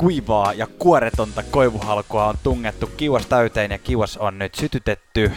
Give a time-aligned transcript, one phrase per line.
[0.00, 5.32] kuivaa ja kuoretonta koivuhalkoa on tungettu kiuas täyteen ja kiuas on nyt sytytetty.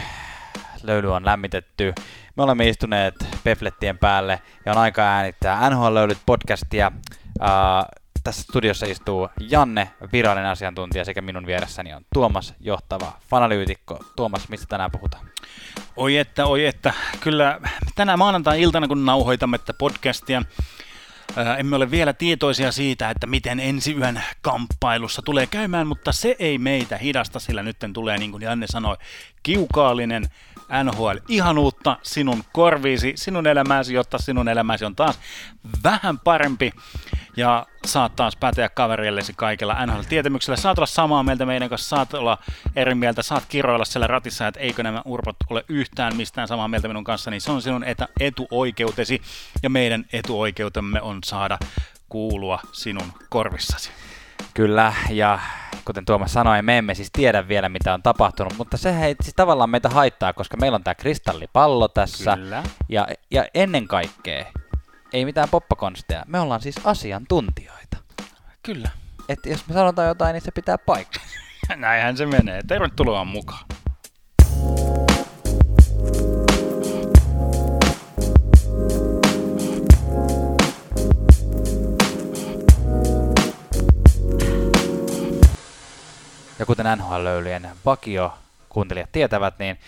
[0.83, 1.93] Löyly on lämmitetty.
[2.35, 6.91] Me olemme istuneet peflettien päälle ja on aika äänittää NHL-löylyt podcastia.
[7.41, 13.99] Uh, tässä studiossa istuu Janne, virallinen asiantuntija, sekä minun vieressäni on Tuomas, johtava fanalyytikko.
[14.15, 15.25] Tuomas, mistä tänään puhutaan?
[15.95, 16.93] Oi että, oi että.
[17.19, 17.59] Kyllä
[17.95, 20.41] tänä maanantai-iltana, kun nauhoitamme tätä podcastia,
[21.57, 26.57] emme ole vielä tietoisia siitä, että miten ensi yön kamppailussa tulee käymään, mutta se ei
[26.57, 28.97] meitä hidasta, sillä nyt tulee, niin kuin Janne sanoi,
[29.43, 30.29] kiukaallinen
[30.83, 35.19] NHL ihanuutta sinun korviisi, sinun elämäsi, jotta sinun elämäsi on taas
[35.83, 36.71] vähän parempi
[37.37, 40.57] ja saat taas päteä kaverillesi kaikella NHL-tietämyksellä.
[40.57, 42.37] Saat olla samaa mieltä meidän kanssa, saat olla
[42.75, 46.87] eri mieltä, saat kiroilla siellä ratissa, että eikö nämä urpot ole yhtään mistään samaa mieltä
[46.87, 49.21] minun kanssa, niin se on sinun etä, etuoikeutesi
[49.63, 51.59] ja meidän etuoikeutemme on saada
[52.09, 53.89] kuulua sinun korvissasi.
[54.53, 55.39] Kyllä, ja
[55.85, 59.35] kuten Tuomas sanoi, me emme siis tiedä vielä, mitä on tapahtunut, mutta se ei siis
[59.35, 62.37] tavallaan meitä haittaa, koska meillä on tämä kristallipallo tässä.
[62.37, 62.63] Kyllä.
[62.89, 64.45] Ja, ja ennen kaikkea,
[65.13, 67.97] ei mitään poppakonsteja, me ollaan siis asiantuntijoita.
[68.63, 68.89] Kyllä.
[69.29, 71.23] Että jos me sanotaan jotain, niin se pitää paikkaa.
[71.75, 72.61] Näinhän se menee.
[72.67, 73.65] Tervetuloa mukaan.
[86.63, 88.33] Ja kuten NHL-löylyjen vakio
[88.69, 89.79] kuuntelijat tietävät, niin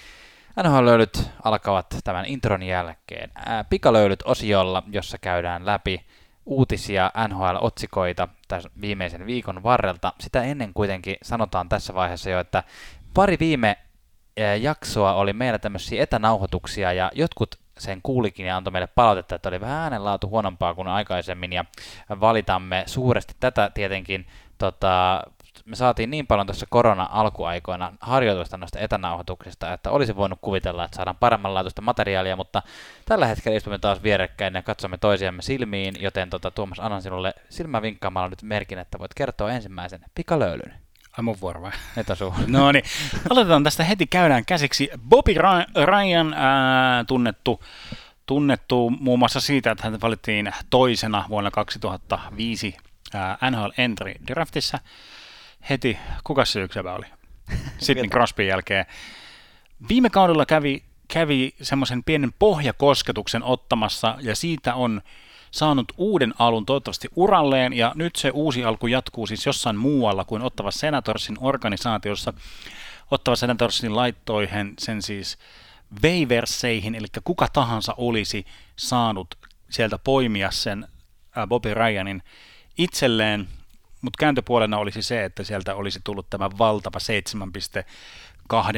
[0.63, 3.31] NHL-löylyt alkavat tämän intron jälkeen
[3.69, 6.05] pikalöylyt osiolla, jossa käydään läpi
[6.45, 10.13] uutisia NHL-otsikoita tässä viimeisen viikon varrelta.
[10.19, 12.63] Sitä ennen kuitenkin sanotaan tässä vaiheessa jo, että
[13.13, 13.77] pari viime
[14.61, 19.61] jaksoa oli meillä tämmöisiä etänauhoituksia ja jotkut sen kuulikin ja antoi meille palautetta, että oli
[19.61, 21.65] vähän äänenlaatu huonompaa kuin aikaisemmin ja
[22.19, 25.23] valitamme suuresti tätä tietenkin tota,
[25.65, 31.17] me saatiin niin paljon tuossa korona-alkuaikoina harjoitusta noista etänauhoituksista, että olisi voinut kuvitella, että saadaan
[31.19, 32.61] paremmanlaatuista materiaalia, mutta
[33.05, 38.29] tällä hetkellä istumme taas vierekkäin ja katsomme toisiamme silmiin, joten tota, Tuomas, annan sinulle silmävinkkaamalla
[38.29, 40.73] nyt merkin, että voit kertoa ensimmäisen pikalöylyn.
[41.17, 41.71] Ai mun vuoro vai?
[41.95, 42.83] Nyt on No niin,
[43.29, 44.89] aloitetaan tästä heti, käydään käsiksi.
[45.09, 45.33] Bobby
[45.85, 47.61] Ryan, ää, tunnettu
[48.25, 52.77] tunnettu muun muassa siitä, että hän valittiin toisena vuonna 2005
[53.13, 54.79] ää, NHL Entry Draftissa
[55.69, 57.05] heti, kuka se yksi oli?
[57.77, 58.85] Sidney Crosbyn jälkeen.
[59.89, 65.01] Viime kaudella kävi, kävi semmoisen pienen pohjakosketuksen ottamassa ja siitä on
[65.51, 70.41] saanut uuden alun toivottavasti uralleen ja nyt se uusi alku jatkuu siis jossain muualla kuin
[70.41, 72.33] Ottava Senatorsin organisaatiossa.
[73.11, 75.37] Ottava Senatorsin laittoihin sen siis
[76.03, 79.35] waiverseihin, eli kuka tahansa olisi saanut
[79.69, 80.87] sieltä poimia sen
[81.47, 82.23] Bobby Ryanin
[82.77, 83.47] itselleen
[84.01, 86.97] mutta kääntöpuolena olisi se, että sieltä olisi tullut tämä valtava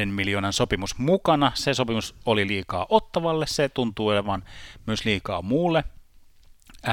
[0.00, 1.52] 7,2 miljoonan sopimus mukana.
[1.54, 4.44] Se sopimus oli liikaa ottavalle, se tuntuu olevan
[4.86, 5.84] myös liikaa muulle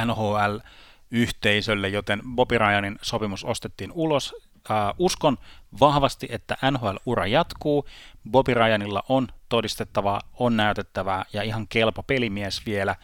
[0.06, 4.36] NHL-yhteisölle, joten Bobby Ryanin sopimus ostettiin ulos.
[4.70, 5.38] Uh, uskon
[5.80, 7.88] vahvasti, että NHL-ura jatkuu.
[8.32, 12.96] Bobby Ryanilla on todistettavaa, on näytettävää ja ihan kelpo pelimies vielä,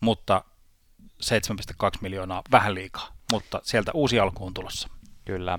[0.00, 0.44] mutta
[1.22, 4.88] 7,2 miljoonaa vähän liikaa mutta sieltä uusi alku on tulossa.
[5.24, 5.58] Kyllä.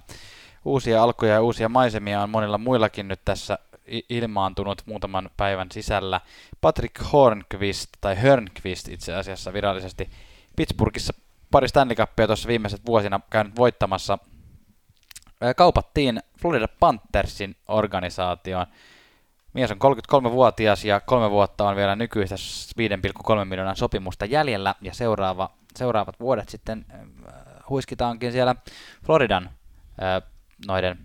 [0.66, 3.60] Uusia alkuja ja uusia maisemia on monilla muillakin nyt tässä
[4.10, 6.22] ilmaantunut muutaman päivän sisällä.
[6.62, 10.10] Patrick Hornqvist, tai Hörnqvist itse asiassa virallisesti,
[10.56, 11.14] Pittsburghissa
[11.52, 14.18] pari Stanley Cupia tuossa viimeiset vuosina käynyt voittamassa.
[15.56, 18.66] Kaupattiin Florida Panthersin organisaatioon.
[19.54, 22.36] Mies on 33-vuotias ja kolme vuotta on vielä nykyistä
[23.40, 26.86] 5,3 miljoonan sopimusta jäljellä ja seuraava, seuraavat vuodet sitten
[27.70, 28.56] huiskitaankin siellä
[29.06, 29.50] Floridan
[30.02, 30.22] ää,
[30.68, 30.98] noiden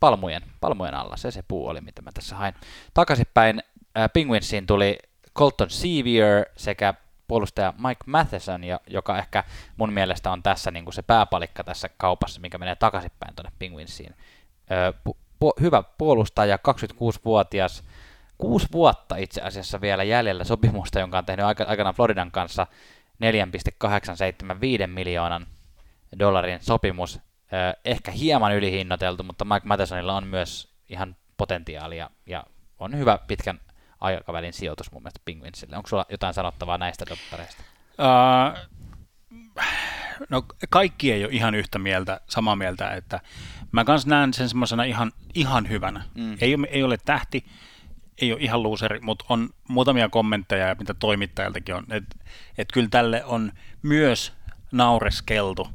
[0.00, 1.16] palmujen, palmujen alla.
[1.16, 2.54] Se se puu oli, mitä mä tässä hain.
[2.94, 3.62] Takaisinpäin
[4.12, 4.98] Penguinsiin tuli
[5.36, 6.94] Colton Sevier sekä
[7.28, 9.44] puolustaja Mike Matheson, joka ehkä
[9.76, 14.14] mun mielestä on tässä niin kuin se pääpalikka tässä kaupassa, mikä menee takaisinpäin tuonne Penguinsiin.
[15.08, 17.82] pu- pu- hyvä puolustaja, 26-vuotias,
[18.38, 22.66] kuusi vuotta itse asiassa vielä jäljellä sopimusta, jonka on tehnyt aikanaan Floridan kanssa
[23.18, 25.46] 4,875 miljoonan
[26.18, 27.20] dollarin sopimus,
[27.84, 32.44] ehkä hieman ylihinnoiteltu, mutta Mike Mathesonilla on myös ihan potentiaalia ja
[32.78, 33.60] on hyvä pitkän
[34.00, 35.76] aikavälin sijoitus mun mielestä Penguinsille.
[35.76, 37.62] Onko sulla jotain sanottavaa näistä doppareista?
[37.98, 38.58] Uh,
[40.28, 43.20] no kaikki ei ole ihan yhtä mieltä, samaa mieltä, että
[43.72, 46.04] mä kans näen sen semmoisena ihan, ihan hyvänä.
[46.14, 46.36] Mm.
[46.40, 47.44] Ei, ole, ei ole tähti,
[48.20, 52.16] ei ole ihan luuseri, mutta on muutamia kommentteja, mitä toimittajiltakin on, että
[52.58, 53.52] et kyllä tälle on
[53.82, 54.32] myös
[54.72, 55.68] naureskeltu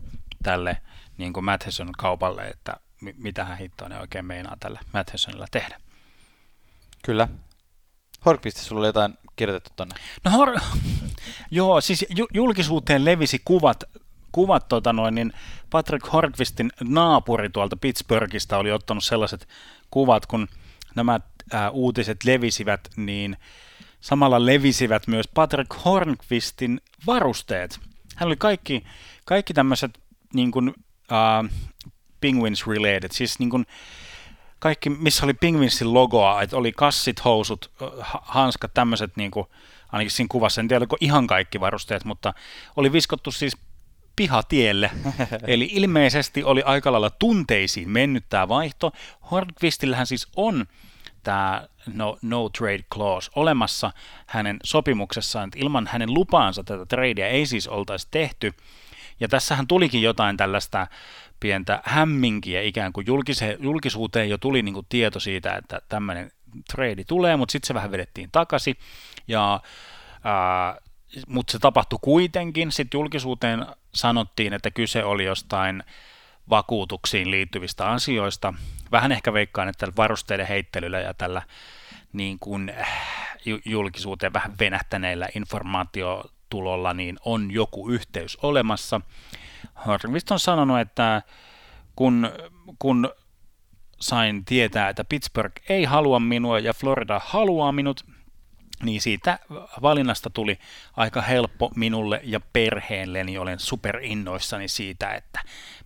[0.44, 0.81] tälle
[1.18, 2.77] niin kuin Matheson kaupalle, että
[3.18, 5.80] mitä hän hittoa ne oikein meinaa tällä Mathesonilla tehdä.
[7.03, 7.27] Kyllä.
[8.25, 9.95] Horkvistissa sulla oli jotain kirjoitettu tonne.
[10.25, 10.59] No hor...
[11.51, 13.83] joo, siis julkisuuteen levisi kuvat,
[14.31, 15.33] kuvat tota noin, niin
[15.69, 19.47] Patrick Horkvistin naapuri tuolta Pittsburghista oli ottanut sellaiset
[19.91, 20.47] kuvat, kun
[20.95, 21.19] nämä
[21.51, 23.38] ää, uutiset levisivät, niin
[24.01, 27.80] samalla levisivät myös Patrick Hornqvistin varusteet.
[28.15, 28.83] Hän oli kaikki,
[29.25, 30.00] kaikki tämmöiset
[30.34, 31.50] niin kuin, uh,
[32.22, 33.66] Penguins related, siis niin kuin,
[34.60, 37.72] kaikki, missä oli Penguinsin logoa, että oli kassit, housut,
[38.22, 39.46] hanskat, tämmöiset, niin kuin,
[39.92, 42.34] ainakin siinä kuvassa, en tiedä oliko ihan kaikki varusteet, mutta
[42.76, 43.58] oli viskottu siis
[44.16, 44.92] pihatielle.
[45.48, 48.92] Eli ilmeisesti oli aika lailla tunteisiin mennyt tämä vaihto.
[49.32, 50.66] Hornqvistillähän siis on
[51.24, 53.92] tämä no, no trade clause olemassa
[54.28, 58.54] hänen sopimuksessaan, että ilman hänen lupaansa tätä tradea ei siis oltaisi tehty.
[59.19, 60.88] Ja tässähän tulikin jotain tällaista
[61.39, 66.31] pientä hämminkiä ikään kuin julkise, julkisuuteen jo tuli niin kuin tieto siitä, että tämmöinen
[66.71, 68.75] trade tulee, mutta sitten se vähän vedettiin takaisin.
[69.27, 69.60] Ja
[71.27, 72.71] mutta se tapahtui kuitenkin.
[72.71, 75.83] Sitten julkisuuteen sanottiin, että kyse oli jostain
[76.50, 78.54] vakuutuksiin liittyvistä asioista.
[78.92, 81.42] Vähän ehkä veikkaan, että varusteiden heittelyllä ja tällä
[82.13, 82.89] niin kuin äh,
[83.65, 85.27] julkisuuteen vähän venähtäneillä
[86.50, 89.01] informaatiotulolla niin on joku yhteys olemassa.
[89.86, 91.22] Hornqvist on sanonut, että
[91.96, 92.30] kun,
[92.80, 93.10] kun
[94.00, 98.06] sain tietää, että Pittsburgh ei halua minua ja Florida haluaa minut,
[98.84, 99.40] niin siitä
[99.81, 100.60] valinnasta tuli
[100.98, 105.40] aika helppo minulle ja perheelle, niin olen super innoissani siitä, että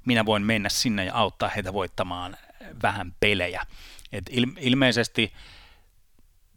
[0.06, 2.38] minä voin mennä sinne ja auttaa heitä voittamaan
[2.84, 3.66] vähän pelejä.
[4.12, 5.34] Et il- ilmeisesti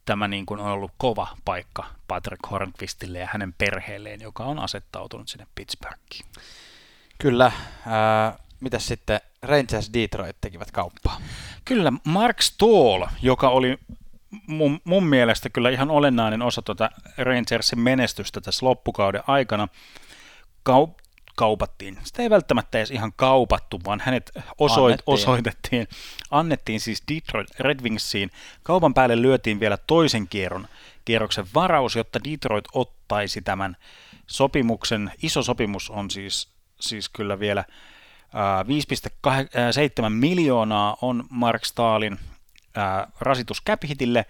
[0.07, 5.29] tämä niin kuin on ollut kova paikka Patrick Hornqvistille ja hänen perheelleen, joka on asettautunut
[5.29, 6.27] sinne Pittsburghiin.
[7.19, 7.47] Kyllä.
[7.47, 11.21] Äh, mitäs sitten Rangers Detroit tekivät kauppaa?
[11.65, 13.79] Kyllä, Mark Stahl, joka oli
[14.47, 19.69] mun, mun mielestä kyllä ihan olennainen osa tuota Rangersin menestystä tässä loppukauden aikana.
[20.69, 21.06] Kau-
[21.37, 21.99] kaupattiin.
[22.05, 25.15] Sitä ei välttämättä edes ihan kaupattu, vaan hänet osoit, annettiin.
[25.15, 25.89] osoitettiin,
[26.31, 28.31] annettiin siis Detroit Red Wingsiin.
[28.63, 30.69] Kaupan päälle lyötiin vielä toisen kierron,
[31.05, 33.77] kierroksen varaus, jotta Detroit ottaisi tämän
[34.27, 35.13] sopimuksen.
[35.23, 36.49] Iso sopimus on siis,
[36.81, 37.65] siis kyllä vielä
[40.05, 42.19] 5,7 miljoonaa on Mark Stalin
[42.75, 44.25] ää, rasitus Cap-hitille,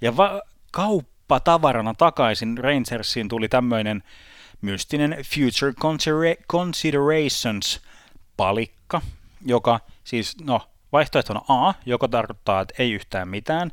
[0.00, 0.40] ja va-
[0.70, 4.02] kauppatavarana takaisin Rangersiin tuli tämmöinen
[4.60, 5.72] mystinen Future
[6.48, 7.80] Considerations
[8.36, 9.02] palikka,
[9.46, 10.60] joka siis, no,
[10.92, 13.72] vaihtoehtona A, joka tarkoittaa, että ei yhtään mitään,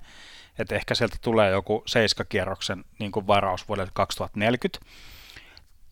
[0.60, 4.86] että ehkä sieltä tulee joku seiskakierroksen niin kuin varaus vuodelle 2040,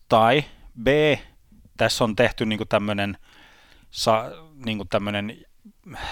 [0.08, 0.44] tai
[0.82, 0.86] B,
[1.76, 3.18] tässä on tehty niin kuin tämmöinen,
[3.90, 4.24] sa,
[4.64, 5.44] niin kuin tämmöinen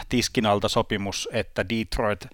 [0.09, 2.27] tiskinalta sopimus, että Detroit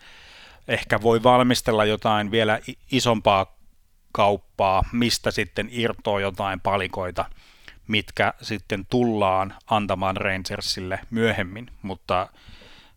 [0.68, 2.60] ehkä voi valmistella jotain vielä
[2.90, 3.59] isompaa
[4.12, 7.24] kauppaa, mistä sitten irtoo jotain palikoita,
[7.88, 12.28] mitkä sitten tullaan antamaan Rangersille myöhemmin, mutta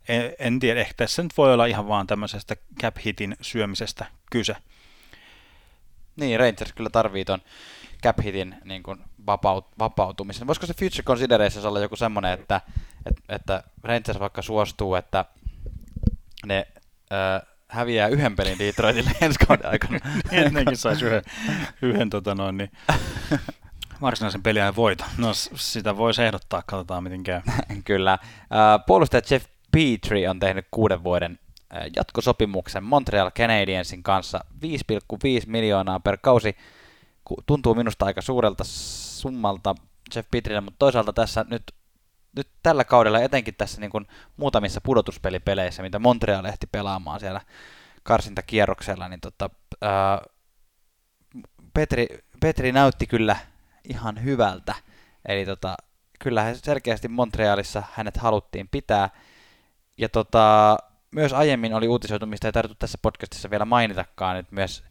[0.08, 4.56] en, en tiedä, ehkä tässä nyt voi olla ihan vaan tämmöisestä cap hitin syömisestä kyse.
[6.16, 7.42] Niin, Rangers kyllä tarvii ton
[8.04, 10.48] cap hitin niin kuin vapaut, vapautumisen.
[10.48, 12.62] Voisiko se Future Considerations olla joku semmoinen, että,
[13.06, 15.26] että, että Rangers vaikka suostuu, että
[16.46, 16.68] ne
[17.74, 20.00] häviää yhden pelin Detroitille ensi kauden aikana.
[20.32, 21.24] Ennenkin saisi yhden,
[21.82, 22.72] yhden tota noin, niin
[24.02, 25.06] varsinaisen peliä voita.
[25.18, 27.42] No sitä voisi ehdottaa, katsotaan miten käy.
[27.86, 28.20] Kyllä.
[28.88, 31.40] Puolustaja Jeff Petrie on tehnyt kuuden vuoden
[31.96, 34.70] jatkosopimuksen Montreal Canadiensin kanssa 5,5
[35.48, 36.58] miljoonaa per kausi
[37.46, 39.76] tuntuu minusta aika suurelta summalta
[40.16, 41.64] Jeff Pitrille, mutta toisaalta tässä nyt,
[42.36, 47.42] nyt tällä kaudella, etenkin tässä niin kuin muutamissa pudotuspelipeleissä, mitä Montreal ehti pelaamaan siellä
[48.04, 49.50] karsintakierroksella, niin tota,
[49.82, 50.22] ää,
[51.74, 52.08] Petri,
[52.40, 53.36] Petri näytti kyllä
[53.90, 54.76] ihan hyvältä.
[55.28, 55.78] Eli tota,
[56.20, 59.10] kyllä selkeästi Montrealissa hänet haluttiin pitää.
[59.98, 60.78] Ja tota,
[61.12, 64.84] myös aiemmin oli uutisoitu, mistä ei tarvittu tässä podcastissa vielä mainitakaan, että myös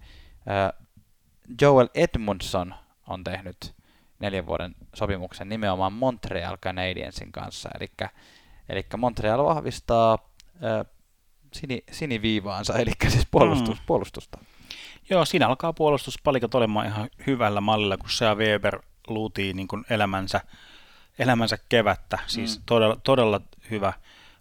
[0.47, 0.73] ää,
[1.61, 2.75] Joel Edmundson
[3.09, 3.75] on tehnyt
[4.23, 7.71] neljän vuoden sopimuksen nimenomaan Montreal Canadiensin kanssa.
[8.69, 10.19] Eli Montreal vahvistaa
[10.65, 10.87] äh,
[11.53, 13.87] sini, siniviivaansa, eli siis puolustus, mm.
[13.87, 14.39] puolustusta.
[15.11, 20.41] Joo, siinä alkaa puolustuspalikat olemaan ihan hyvällä mallilla, kun se Weber luutii niin kuin elämänsä,
[21.19, 22.19] elämänsä kevättä.
[22.27, 22.63] Siis mm.
[22.67, 23.93] todella, todella hyvä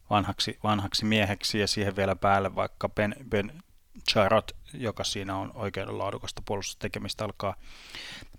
[0.10, 3.64] vanhaksi, vanhaksi mieheksi ja siihen vielä päälle vaikka Ben, ben
[4.12, 7.56] Charot, joka siinä on oikein laadukasta puolustustekemistä, alkaa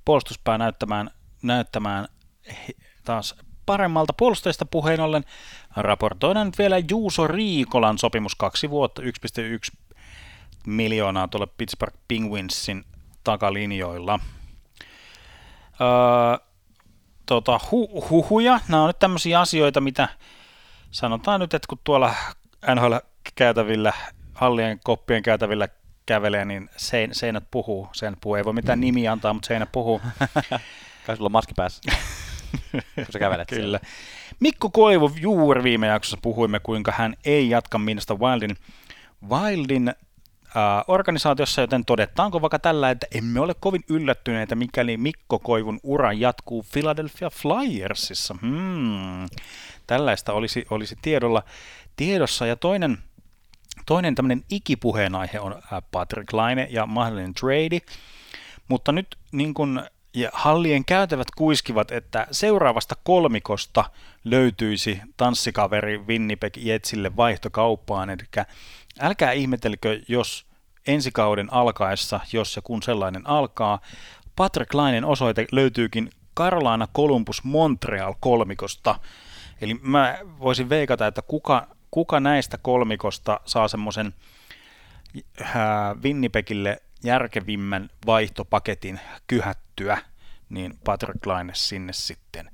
[0.05, 1.11] puolustuspää näyttämään,
[1.43, 2.09] näyttämään
[3.05, 3.35] taas
[3.67, 5.25] paremmalta puolustajista puheen ollen
[5.77, 9.09] raportoidaan nyt vielä Juuso Riikolan sopimus kaksi vuotta 1,1
[10.67, 12.85] miljoonaa tuolle Pittsburgh Penguinsin
[13.25, 14.19] takalinjoilla.
[15.81, 16.47] Öö,
[17.27, 20.09] tota, hu- huhuja, nämä on nyt tämmöisiä asioita, mitä
[20.91, 22.15] sanotaan nyt, että kun tuolla
[22.75, 23.93] NHL-käytävillä,
[24.35, 25.69] hallien koppien käytävillä
[26.07, 27.89] kävelee, niin sein, seinät puhuu.
[27.93, 28.35] Seinät puhuu.
[28.35, 30.01] Ei voi mitään nimiä antaa, mutta seinät puhuu.
[31.07, 31.83] Kai sulla on maski päässä,
[32.73, 33.61] kun sä kävelet Kyllä.
[33.61, 33.81] siellä.
[34.41, 38.57] Mikko Koivu juuri viime jaksossa puhuimme, kuinka hän ei jatka minusta Wildin,
[39.31, 39.95] Wildin äh,
[40.89, 46.67] organisaatiossa, joten todetaanko vaikka tällä, että emme ole kovin yllättyneitä, mikäli Mikko Koivun ura jatkuu
[46.73, 48.35] Philadelphia Flyersissa.
[48.41, 49.29] Hmm.
[49.87, 51.43] Tällaista olisi, olisi tiedolla,
[51.97, 52.47] tiedossa.
[52.47, 52.99] Ja toinen,
[53.87, 57.81] toinen tämmöinen ikipuheenaihe on äh, Patrick Laine ja mahdollinen trade.
[58.69, 59.83] Mutta nyt niin kun,
[60.15, 63.85] ja hallien käytävät kuiskivat, että seuraavasta kolmikosta
[64.25, 68.11] löytyisi tanssikaveri Winnipeg Jetsille vaihtokauppaan.
[68.11, 68.23] Eli
[69.01, 70.47] älkää ihmetelkö, jos
[70.87, 73.81] ensi kauden alkaessa, jos ja kun sellainen alkaa,
[74.37, 78.99] Patrick Lainen osoite löytyykin Carolina Columbus Montreal kolmikosta.
[79.61, 84.15] Eli mä voisin veikata, että kuka, kuka näistä kolmikosta saa semmoisen
[85.41, 85.53] äh,
[86.03, 89.99] Winnipegille järkevimmän vaihtopaketin kyhättyä,
[90.49, 92.51] niin Patrick Laine sinne sitten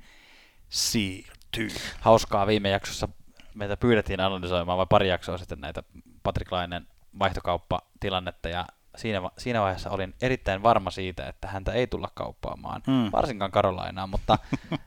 [0.69, 1.69] siirtyy.
[2.01, 3.09] Hauskaa viime jaksossa
[3.53, 5.83] meitä pyydettiin analysoimaan vai pari jaksoa sitten näitä
[6.23, 6.87] Patrick Lainen
[7.19, 8.65] vaihtokauppatilannetta ja
[8.97, 13.09] siinä, siinä vaiheessa olin erittäin varma siitä, että häntä ei tulla kauppaamaan, Mm.
[13.11, 14.37] varsinkaan Karolainaa, mutta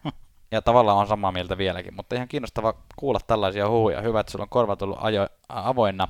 [0.53, 4.01] ja tavallaan on samaa mieltä vieläkin, mutta ihan kiinnostava kuulla tällaisia huhuja.
[4.01, 6.09] Hyvä, että sulla on korvat ollut ajo, avoinna.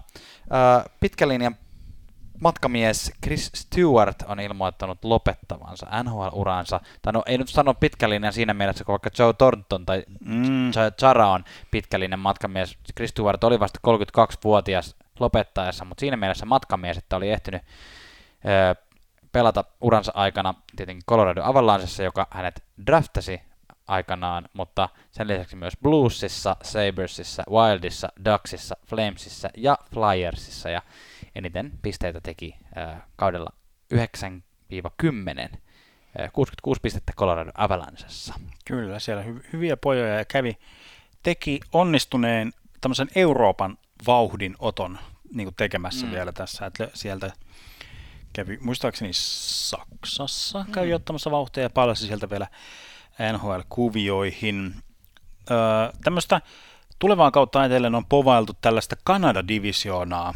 [0.51, 1.57] Ää, pitkän linjan
[2.43, 6.81] matkamies Chris Stewart on ilmoittanut lopettavansa NHL-uransa.
[7.03, 10.71] Tai no ei nyt sano pitkän linjan siinä mielessä, kun vaikka Joe Thornton tai Mm.
[10.71, 12.79] Ch- Chara on pitkällinen matkamies.
[12.97, 17.63] Chris Stewart oli vasta 32-vuotias lopettaessa, mutta siinä mielessä matkamies, että oli ehtinyt
[18.73, 18.75] ö,
[19.33, 23.41] pelata uransa aikana tietenkin Colorado Avalancessa, joka hänet draftasi
[23.89, 30.83] aikanaan, mutta sen lisäksi myös Bluesissa, Sabersissa, Wildissa, Ducksissa, Flamesissa ja Flyersissa, ja
[31.35, 32.55] eniten pisteitä teki
[33.17, 33.51] kaudella
[33.95, 33.97] 9-10,
[36.21, 38.35] ö, 66 pistettä Colorado Avalancessa.
[38.65, 40.57] Kyllä, siellä hy- hyviä pojoja ja kävi,
[41.23, 44.99] teki onnistuneen tämmöisen Euroopan vauhdin oton
[45.35, 46.11] niin kuin tekemässä Mm.
[46.11, 46.15] mm.
[46.15, 47.33] vielä tässä, että sieltä
[48.33, 50.95] kävi muistaakseni Saksassa, kävi Mm.
[50.95, 52.47] ottamassa vauhtia ja palasi sieltä vielä
[53.33, 54.75] NHL-kuvioihin.
[55.51, 55.57] Öö,
[56.05, 56.41] tämmöistä
[56.99, 60.35] tulevaa kautta ajatellen on povailtu tällaista Kanada-divisioonaa,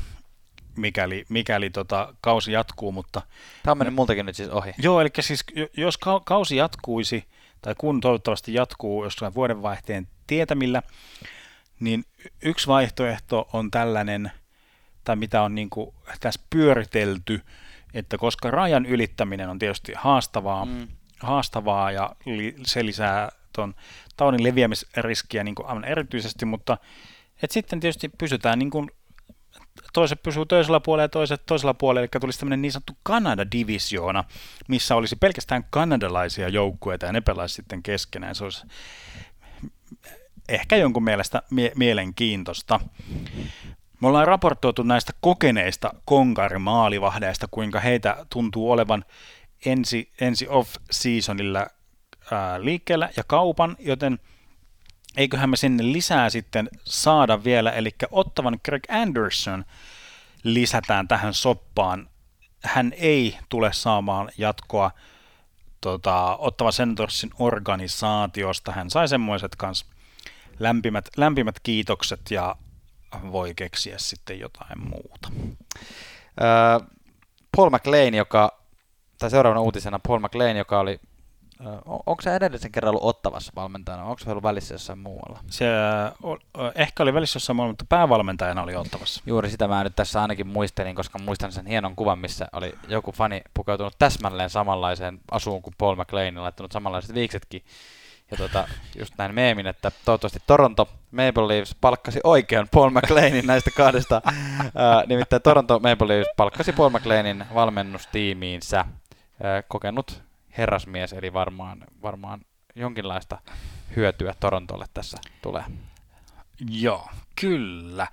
[0.77, 3.23] mikäli, mikäli tota, kausi jatkuu, mutta
[3.63, 4.73] Tämä on mennyt multakin nyt siis ohi.
[4.79, 7.25] Joo, eli siis jo- jos kau- kausi jatkuisi,
[7.63, 10.83] tai kun toivottavasti jatkuu jossain vuodenvaihteen tietämillä,
[11.81, 12.05] niin
[12.43, 14.31] yksi vaihtoehto on tällainen,
[15.05, 17.41] tai mitä on niin kuin tässä pyöritelty,
[17.95, 20.89] että koska rajan ylittäminen on tietysti haastavaa, mm.
[21.21, 23.75] haastavaa ja li- se lisää tuon
[24.17, 26.79] taudin leviämisriskiä niin kuin aivan erityisesti, mutta
[27.43, 28.91] et sitten tietysti pysytään niin kuin
[29.93, 34.25] toiset pysyy toisella puolella ja toiset toisella puolella, eli tulisi tämmöinen niin sanottu Kanada-divisioona,
[34.69, 38.35] missä olisi pelkästään kanadalaisia joukkueita ja ne pelaisi sitten keskenään.
[38.35, 38.67] Se olisi
[40.49, 42.81] ehkä jonkun mielestä mie- mielenkiintoista.
[44.01, 49.05] Me ollaan raportoitu näistä kokeneista konkarimaalivahdeista, kuinka heitä tuntuu olevan
[49.67, 51.67] ensi, ensi off-seasonilla
[52.31, 54.19] ää, liikkeellä ja kaupan, joten
[55.17, 59.65] eiköhän me sinne lisää sitten saada vielä, eli ottavan Greg Anderson
[60.43, 62.09] lisätään tähän soppaan.
[62.65, 64.91] Hän ei tule saamaan jatkoa
[65.81, 68.73] tota, ottava Sentorsin organisaatiosta.
[68.73, 69.87] Hän sai semmoiset kans
[70.59, 72.57] lämpimät, lämpimät kiitokset ja
[73.33, 75.29] voi keksiä sitten jotain muuta.
[76.41, 76.87] Öö,
[77.57, 78.61] Paul McLean, joka,
[79.19, 81.01] tai seuraavana uutisena Paul McLean, joka oli,
[81.85, 85.39] onko se edellisen kerran ollut ottavassa valmentajana, onko se ollut välissä jossain muualla?
[85.51, 85.67] Se
[86.75, 89.23] ehkä oli välissä jossain muualla, mutta päävalmentajana oli ottavassa.
[89.27, 93.13] Juuri sitä mä nyt tässä ainakin muistelin, koska muistan sen hienon kuvan, missä oli joku
[93.13, 97.65] fani pukeutunut täsmälleen samanlaiseen asuun kuin Paul McLean, ja laittanut samanlaiset viiksetkin.
[98.31, 103.71] Ja tota, just näin meemin, että toivottavasti Toronto Maple Leafs palkkasi oikean Paul McLeanin näistä
[103.77, 104.23] kahdesta.
[105.07, 108.85] Nimittäin Toronto Maple Leafs palkkasi Paul McLeanin valmennustiimiinsä.
[109.69, 110.23] Kokenut
[110.59, 112.41] herrasmies, eli varmaan, varmaan
[112.75, 113.39] jonkinlaista
[113.97, 115.65] hyötyä Torontolle tässä tulee.
[116.71, 117.09] Joo,
[117.41, 118.07] kyllä.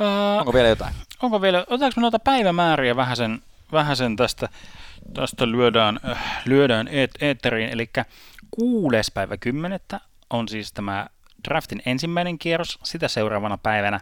[0.00, 0.94] Öö, Onko vielä jotain?
[1.22, 3.42] onko vielä, otetaanko me noita päivämääriä vähäsen,
[3.72, 4.48] vähäsen tästä,
[5.14, 7.90] tästä lyödään, äh, lyödään eet, eetteriin, eli
[8.50, 11.06] kuudes päivä kymmenettä on siis tämä
[11.48, 12.78] draftin ensimmäinen kierros.
[12.82, 14.00] Sitä seuraavana päivänä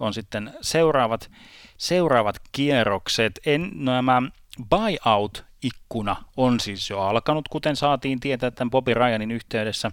[0.00, 1.30] on sitten seuraavat,
[1.78, 3.40] seuraavat kierrokset.
[3.46, 4.22] En, nämä
[4.70, 9.90] buyout-ikkuna on siis jo alkanut, kuten saatiin tietää tämän Bobby Ryanin yhteydessä.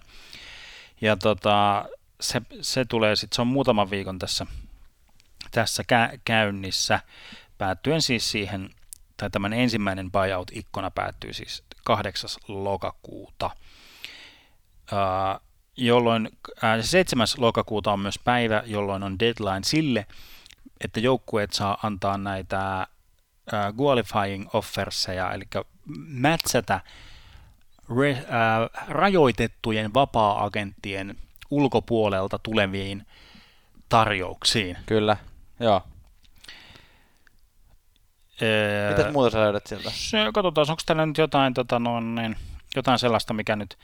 [1.01, 1.85] Ja tota,
[2.21, 4.45] se, se tulee sitten, se on muutaman viikon tässä,
[5.51, 6.99] tässä kä- käynnissä,
[7.57, 8.69] päättyen siis siihen,
[9.17, 12.29] tai tämän ensimmäinen buyout-ikkuna päättyy siis 8.
[12.47, 13.49] lokakuuta,
[14.91, 15.41] uh,
[15.77, 17.27] jolloin uh, 7.
[17.37, 20.05] lokakuuta on myös päivä, jolloin on deadline sille,
[20.83, 22.87] että joukkueet saa antaa näitä
[23.53, 25.43] uh, qualifying offerseja, eli
[26.08, 26.79] mätsätä
[28.00, 31.15] re, uh, rajoitettujen vapaa-agenttien
[31.50, 33.05] ulkopuolelta tuleviin
[33.89, 34.77] tarjouksiin.
[34.86, 35.17] Kyllä,
[35.60, 35.81] joo.
[38.41, 39.89] Öö, Mitäs muuta sä löydät sieltä?
[39.93, 42.36] Se, katsotaan, onko täällä nyt jotain, tota, noin, niin,
[42.75, 43.77] jotain sellaista, mikä nyt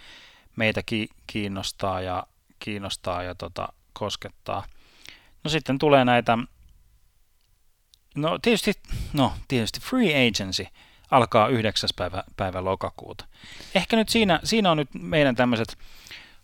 [0.55, 2.27] meitä ki- kiinnostaa ja,
[2.59, 4.65] kiinnostaa ja tota, koskettaa.
[5.43, 6.37] No sitten tulee näitä,
[8.17, 8.73] no tietysti,
[9.13, 10.67] no tietysti free agency
[11.11, 11.89] alkaa 9.
[11.95, 13.25] päivä, päivä lokakuuta.
[13.75, 15.77] Ehkä nyt siinä, siinä on nyt meidän tämmöiset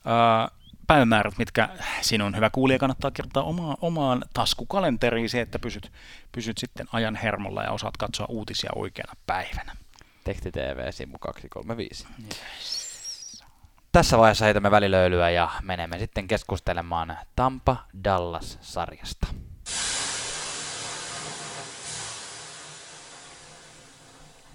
[0.05, 1.69] uh, päivämäärät, mitkä
[2.01, 5.91] sinun hyvä kuulija kannattaa kertoa oma, omaan taskukalenteriisi, että pysyt,
[6.31, 9.75] pysyt sitten ajan hermolla ja osaat katsoa uutisia oikeana päivänä.
[10.23, 12.07] Teksti TV, sivu 235.
[12.25, 13.43] Yes.
[13.91, 17.77] Tässä vaiheessa heitämme välilöylyä ja menemme sitten keskustelemaan Tampa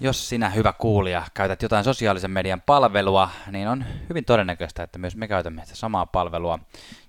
[0.01, 5.17] Jos sinä, hyvä kuulija, käytät jotain sosiaalisen median palvelua, niin on hyvin todennäköistä, että myös
[5.17, 6.59] me käytämme sitä samaa palvelua.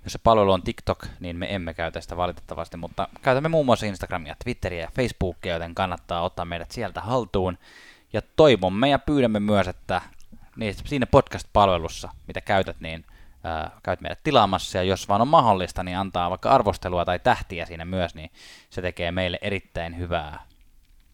[0.03, 3.85] Jos se palvelu on TikTok, niin me emme käytä sitä valitettavasti, mutta käytämme muun muassa
[3.85, 7.57] Instagramia, Twitteriä ja Facebookia, joten kannattaa ottaa meidät sieltä haltuun.
[8.13, 10.01] Ja toivomme ja pyydämme myös, että
[10.55, 13.05] niin, siinä podcast-palvelussa, mitä käytät, niin
[13.43, 17.65] ää, käyt meidät tilaamassa, ja jos vaan on mahdollista, niin antaa vaikka arvostelua tai tähtiä
[17.65, 18.31] siinä myös, niin
[18.69, 20.48] se tekee meille erittäin hyvää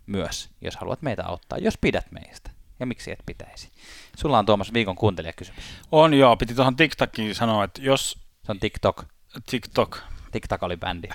[0.07, 2.49] myös, jos haluat meitä auttaa, jos pidät meistä.
[2.79, 3.71] Ja miksi et pitäisi?
[4.17, 5.63] Sulla on Tuomas viikon kuuntelijakysymys.
[5.91, 8.19] On joo, piti tuohon TikTokiin sanoa, että jos...
[8.43, 9.03] Se on TikTok.
[9.49, 9.99] TikTok.
[10.31, 11.07] TikTok oli bändi.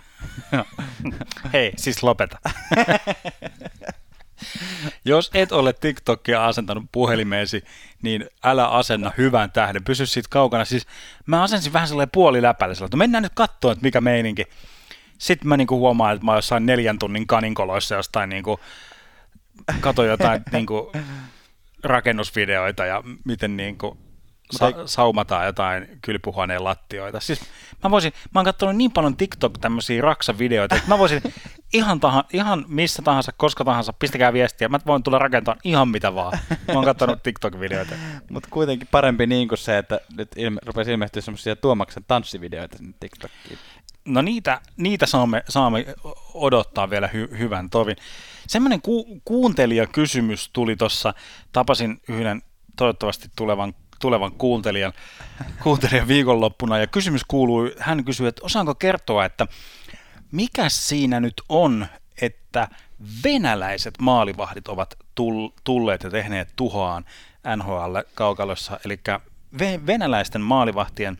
[1.53, 2.39] Hei, siis lopeta.
[5.05, 7.65] Jos et ole TikTokia asentanut puhelimeesi,
[8.03, 9.85] niin älä asenna hyvän tähden.
[9.85, 10.65] Pysy siitä kaukana.
[10.65, 10.87] Siis
[11.27, 14.45] mä asensin vähän sellainen puoliläpällä, että mennään nyt katsoa, että mikä meininki.
[15.21, 18.61] Sitten mä niinku huomaan, että mä oon jossain neljän tunnin kaninkoloissa jostain niinku,
[19.81, 20.93] kato jotain niinku
[21.83, 23.99] rakennusvideoita ja miten niinku
[24.51, 27.21] sa- saumataan jotain kylpyhuoneen lattioita.
[27.21, 27.41] Siis
[27.85, 31.23] mä voisin, mä oon katsonut niin paljon TikTok tämmöisiä raksavideoita, että mä voisin
[31.73, 36.15] ihan, tahan, ihan missä tahansa, koska tahansa, pistäkää viestiä, mä voin tulla rakentamaan ihan mitä
[36.15, 36.39] vaan.
[36.51, 37.95] Mä oon katsonut TikTok-videoita.
[38.31, 42.95] Mutta kuitenkin parempi niin kuin se, että nyt ilme, rupesi ilmestyä semmoisia Tuomaksen tanssivideoita sinne
[43.01, 43.59] TikTokiin.
[44.05, 45.87] No niitä, niitä saamme, saamme
[46.35, 47.97] odottaa vielä hy, hyvän tovin.
[48.47, 51.15] Semmoinen ku, kuuntelijakysymys tuli tuossa,
[51.53, 52.43] tapasin yhden
[52.77, 54.93] toivottavasti tulevan tulevan kuuntelijan,
[55.63, 56.79] kuuntelijan viikonloppuna.
[56.79, 59.47] Ja kysymys kuuluu, hän kysyy, että osaanko kertoa, että
[60.33, 61.87] mikä siinä nyt on,
[62.23, 62.69] että
[63.25, 64.95] venäläiset maalivahdit ovat
[65.65, 67.05] tulleet ja tehneet tuhoaan
[67.57, 69.01] NHL-kaukalossa, eli
[69.87, 71.19] venäläisten maalivahtien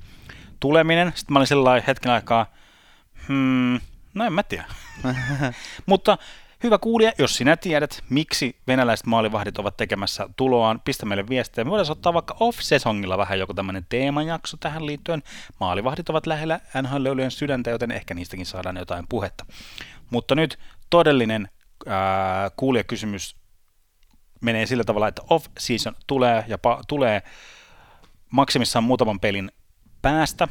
[0.61, 1.13] tuleminen.
[1.15, 2.47] Sitten mä olin sellainen hetken aikaa,
[3.31, 3.81] hmm,
[4.15, 4.65] no en mä tiedä.
[5.87, 6.19] Mutta
[6.63, 11.65] Hyvä kuulija, jos sinä tiedät, miksi venäläiset maalivahdit ovat tekemässä tuloaan, pistä meille viestiä.
[11.65, 15.23] Me voidaan ottaa vaikka off-sesongilla vähän joku tämmöinen teemajakso tähän liittyen.
[15.61, 19.47] Maalivahdit ovat lähellä nhl sydäntä, joten ehkä niistäkin saadaan jotain puhetta.
[20.11, 20.59] Mutta nyt
[20.91, 21.49] todellinen
[21.87, 23.37] ää, kuulijakysymys
[24.41, 27.23] menee sillä tavalla, että off-season tulee ja pa- tulee
[28.31, 29.51] maksimissaan muutaman pelin
[30.03, 30.49] päästä,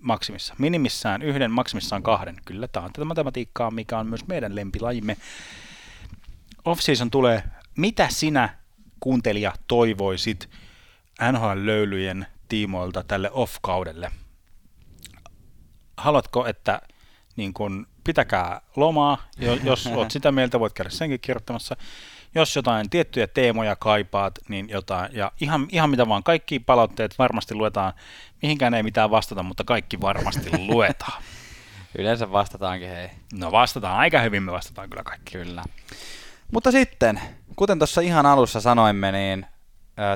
[0.00, 0.54] maksimissa.
[0.58, 2.36] Minimissään yhden, maksimissaan kahden.
[2.44, 5.16] Kyllä, tämä on tätä matematiikkaa, mikä on myös meidän lempilajimme.
[6.64, 7.42] Off-season tulee.
[7.76, 8.58] Mitä sinä,
[9.00, 10.50] kuuntelija, toivoisit
[11.32, 14.12] NHL-löylyjen tiimoilta tälle off-kaudelle?
[15.96, 16.80] Haluatko, että
[17.36, 19.18] niin kun, pitäkää lomaa,
[19.64, 21.76] jos olet sitä mieltä, voit käydä senkin kirjoittamassa
[22.34, 27.54] jos jotain tiettyjä teemoja kaipaat, niin jotain, ja ihan, ihan mitä vaan, kaikki palautteet varmasti
[27.54, 27.92] luetaan,
[28.42, 31.22] mihinkään ei mitään vastata, mutta kaikki varmasti luetaan.
[31.98, 33.10] Yleensä vastataankin, hei.
[33.32, 35.32] No vastataan, aika hyvin me vastataan kyllä kaikki.
[35.32, 35.64] Kyllä.
[36.52, 37.20] Mutta sitten,
[37.56, 39.46] kuten tuossa ihan alussa sanoimme, niin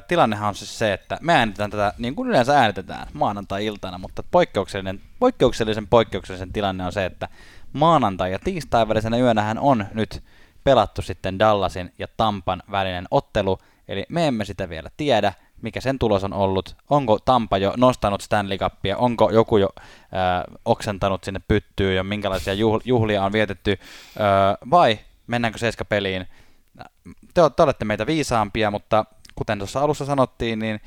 [0.09, 5.01] tilannehan on siis se, että me äänitetään tätä niin kuin yleensä äänitetään maanantai-iltana, mutta poikkeuksellinen,
[5.19, 7.29] poikkeuksellisen poikkeuksellisen tilanne on se, että
[7.73, 10.23] maanantai- ja tiistai välisenä yönähän on nyt
[10.65, 15.99] pelattu sitten Dallasin ja Tampan välinen ottelu, eli me emme sitä vielä tiedä, mikä sen
[15.99, 19.69] tulos on ollut, onko Tampa jo nostanut Stanley Cupia, onko joku jo
[20.13, 23.79] ää, oksentanut sinne pyttyyn ja minkälaisia juhlia on vietetty,
[24.19, 26.27] ää, vai mennäänkö seiskapeliin.
[27.35, 30.81] Te, te olette meitä viisaampia, mutta kuten tuossa alussa sanottiin, niin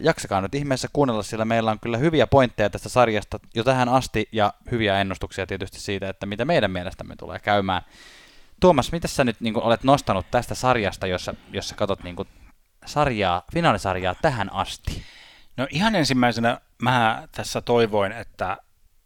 [0.00, 4.28] jaksakaa nyt ihmeessä kuunnella, sillä meillä on kyllä hyviä pointteja tästä sarjasta jo tähän asti
[4.32, 7.82] ja hyviä ennustuksia tietysti siitä, että mitä meidän mielestämme tulee käymään.
[8.60, 12.28] Tuomas, mitä sä nyt niin kuin, olet nostanut tästä sarjasta, jossa, jossa katsot niin kuin,
[12.86, 15.02] sarjaa, finaalisarjaa tähän asti?
[15.56, 18.56] No ihan ensimmäisenä mä tässä toivoin, että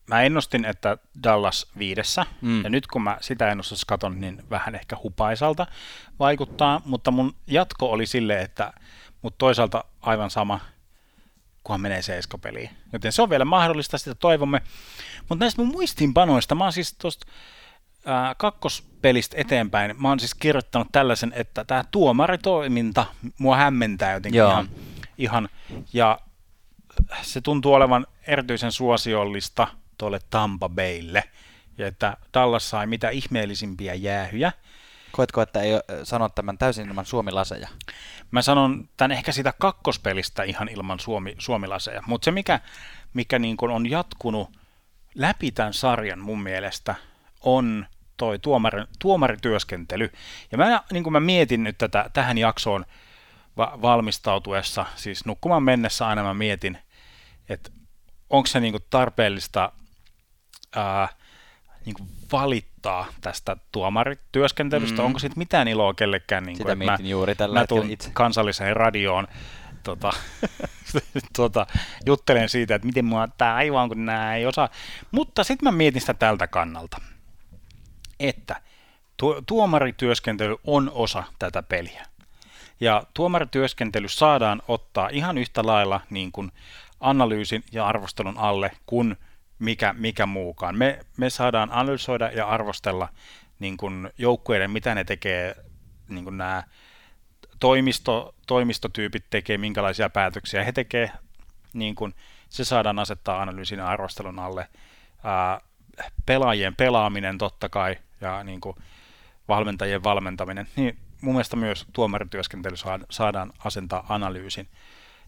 [0.07, 2.65] mä ennustin, että Dallas viidessä, mm.
[2.65, 5.67] ja nyt kun mä sitä ennustusta katon, niin vähän ehkä hupaisalta
[6.19, 8.73] vaikuttaa, mutta mun jatko oli sille, että
[9.23, 10.61] mutta toisaalta aivan sama,
[11.65, 12.71] kunhan menee seiskopeliin.
[12.93, 14.63] Joten se on vielä mahdollista, sitä toivomme.
[15.29, 17.27] Mutta näistä mun muistiinpanoista, mä oon siis tuosta
[18.37, 23.07] kakkospelistä eteenpäin, mä oon siis kirjoittanut tällaisen, että tämä tuomaritoiminta
[23.39, 24.51] mua hämmentää jotenkin Joo.
[24.51, 24.69] ihan,
[25.19, 25.49] ihan,
[25.93, 26.21] ja
[27.23, 31.25] se tuntuu olevan erityisen suosiollista tuolle Tampa Baylle,
[31.79, 34.53] ja että Dallas sai mitä ihmeellisimpiä jäähyjä.
[35.13, 37.69] Koetko, että ei sano tämän täysin ilman suomilaseja?
[38.31, 42.61] Mä sanon tämän ehkä sitä kakkospelistä ihan ilman suomi, suomilaseja, mutta se mikä,
[43.15, 44.51] mikä niin on jatkunut
[45.15, 46.95] läpi tämän sarjan mun mielestä
[47.41, 47.87] on
[48.23, 50.11] toi tuomari, tuomarityöskentely.
[50.53, 52.85] Ja mä, niin kuin mä mietin nyt tätä tähän jaksoon
[53.57, 56.79] va- valmistautuessa, siis nukkumaan mennessä aina mä mietin,
[57.49, 57.71] että
[58.31, 59.73] onko se niin kuin tarpeellista
[60.77, 61.09] ää,
[61.87, 65.07] niin kuin valittaa tästä tuomarityöskentelystä, mm.
[65.07, 68.11] onko siitä mitään iloa kellekään, niin kuin, Sitä että mä, juuri tällä mä tuun itse.
[68.13, 69.29] kansalliseen radioon
[69.83, 70.13] tota,
[71.37, 71.67] tota,
[72.07, 74.69] juttelen siitä, että miten mua tämä aivan kun nämä ei osaa.
[75.11, 77.01] Mutta sitten mä mietin sitä tältä kannalta,
[78.21, 78.63] että
[79.17, 82.07] tu- tuomarityöskentely on osa tätä peliä.
[82.81, 86.53] Ja tuomarityöskentely saadaan ottaa ihan yhtä lailla niin kuin
[87.01, 89.17] analyysin ja arvostelun alle kuin
[89.59, 90.79] mikä, mikä muukaan.
[90.79, 93.09] Me, me saadaan analysoida ja arvostella
[93.59, 95.57] niin kuin joukkueiden, mitä ne tekee,
[96.09, 96.63] niin kuin nämä
[97.61, 101.11] toimisto, toimistotyypit tekee, minkälaisia päätöksiä he tekee,
[101.73, 102.15] niin kuin
[102.49, 104.69] se saadaan asettaa analyysin ja arvostelun alle.
[105.25, 105.61] Ää,
[106.27, 108.77] pelaajien pelaaminen totta kai ja niin kuin
[109.49, 112.77] valmentajien valmentaminen, niin mun mielestä myös tuomarityöskentely
[113.11, 114.69] saadaan asentaa analyysin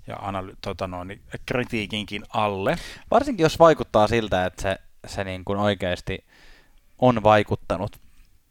[0.06, 2.76] ja analy- tota noin, kritiikinkin alle.
[3.10, 6.24] Varsinkin jos vaikuttaa siltä, että se, se niin kuin oikeasti
[6.98, 7.96] on vaikuttanut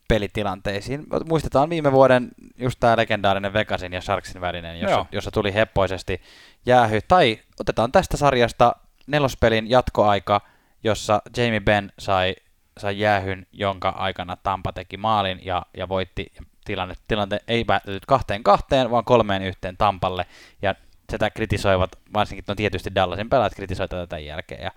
[0.08, 1.04] pelitilanteisiin.
[1.30, 6.22] Muistetaan viime vuoden just tämä legendaarinen Vegasin ja Sharksin välinen, jossa, jossa tuli heppoisesti
[6.66, 7.00] jäähy.
[7.08, 8.76] Tai otetaan tästä sarjasta
[9.08, 10.42] nelospelin jatkoaika,
[10.84, 12.36] jossa Jamie Benn sai,
[12.78, 16.32] sai jäähyn, jonka aikana Tampa teki maalin ja, ja voitti
[16.65, 16.96] tilanne.
[17.08, 20.26] Tilante ei päättynyt kahteen kahteen, vaan kolmeen yhteen Tampalle.
[20.62, 20.76] Ja
[21.12, 24.72] sitä kritisoivat, varsinkin no tietysti Dallasin pelaajat kritisoivat tätä jälkeen, ja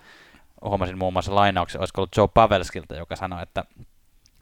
[0.64, 3.64] huomasin muun muassa lainauksen, olisiko ollut Joe Pavelskilta, joka sanoi, että,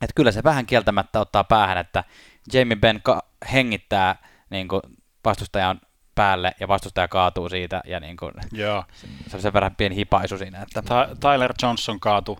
[0.02, 2.04] että kyllä se vähän kieltämättä ottaa päähän, että
[2.52, 3.22] Jamie Benn ka-
[3.52, 4.16] hengittää
[4.50, 4.82] niin kuin
[5.24, 5.80] vastustajan
[6.14, 8.84] päälle ja vastustaja kaatuu siitä ja niin kuin, Joo.
[9.28, 10.62] se on sen verran pieni hipaisu siinä.
[10.62, 10.82] Että...
[11.20, 12.38] Tyler Johnson kaatu,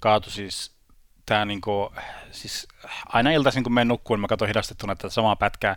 [0.00, 0.74] kaatu siis
[1.26, 1.90] tämä niin kuin,
[2.30, 2.68] siis
[3.06, 5.76] aina iltaisin kun menen nukkuun, mä katson hidastettuna tätä samaa pätkää,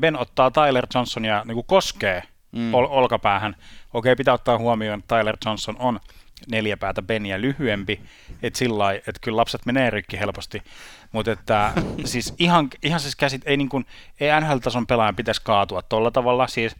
[0.00, 2.22] Ben ottaa Tyler Johnsonia niin kuin koskee
[2.52, 2.74] mm.
[2.74, 3.56] ol- olkapäähän.
[3.94, 6.00] Okei, pitää ottaa huomioon, että Tyler Johnson on
[6.50, 8.00] neljä päätä Beniä lyhyempi,
[8.42, 10.62] että sillä että kyllä lapset menee rikki helposti,
[11.12, 11.72] mutta että
[12.04, 13.86] siis ihan, ihan siis käsit, ei, niin kuin,
[14.20, 16.76] ei NHL-tason pelaajan pitäisi kaatua tolla tavalla, siis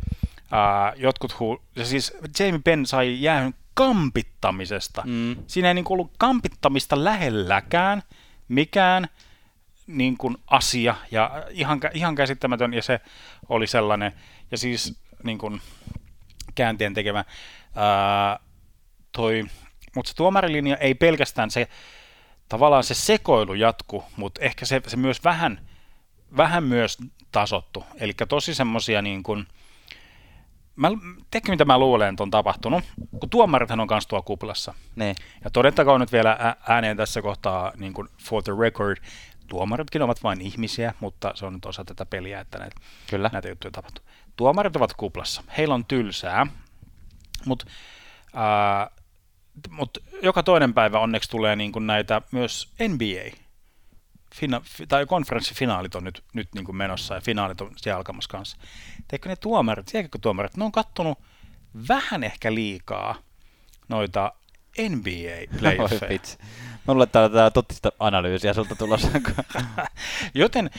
[0.51, 5.03] ää, jotkut huu, ja siis Jamie Benn sai jäähyn kampittamisesta.
[5.07, 5.37] Mm.
[5.47, 8.03] Siinä ei niin kuin ollut kampittamista lähelläkään
[8.49, 9.09] mikään,
[9.87, 13.01] niin kuin asia ja ihan, ihan käsittämätön ja se
[13.49, 14.13] oli sellainen
[14.51, 15.61] ja siis niin kuin
[16.55, 17.25] kääntien tekevä
[17.75, 18.39] ää,
[19.13, 19.45] toi,
[19.95, 21.69] mutta se tuomarilinja ei pelkästään se
[22.51, 25.69] tavallaan se sekoilu jatku, mutta ehkä se, se myös vähän,
[26.37, 26.99] vähän myös
[27.33, 27.85] tasottu.
[27.95, 29.47] Eli tosi semmosia niin kuin,
[30.77, 30.89] mä,
[31.31, 32.85] tiedätkö mitä mä luulen, että on tapahtunut?
[33.21, 34.75] Kun tuomarithan on kanssa tuolla kuplassa.
[34.97, 35.17] Niin.
[35.45, 38.97] Ja todettakoon nyt vielä ääneen tässä kohtaa, niin kuin for the record,
[39.49, 42.77] tuomaritkin ovat vain ihmisiä, mutta se on nyt osa tätä peliä, että näitä,
[43.11, 43.31] Kyllä.
[43.33, 44.05] näitä juttuja tapahtuu.
[44.37, 45.43] Tuomarit ovat kuplassa.
[45.57, 46.47] Heillä on tylsää,
[47.47, 47.67] mutta
[48.37, 49.00] äh,
[49.71, 53.37] mut joka toinen päivä onneksi tulee niin kuin näitä myös NBA.
[54.35, 58.57] Fina- tai konferenssifinaalit on nyt, nyt niin kuin menossa ja finaalit on siellä alkamassa kanssa.
[59.09, 61.19] Teikö ne tuomarit, tiedätkö tuomarit, ne on kattonut
[61.89, 63.15] vähän ehkä liikaa
[63.89, 64.33] noita
[64.79, 66.21] NBA-playoffeja.
[66.87, 69.09] Mulle täällä totista analyysiä sulta tulossa.
[70.35, 70.71] joten,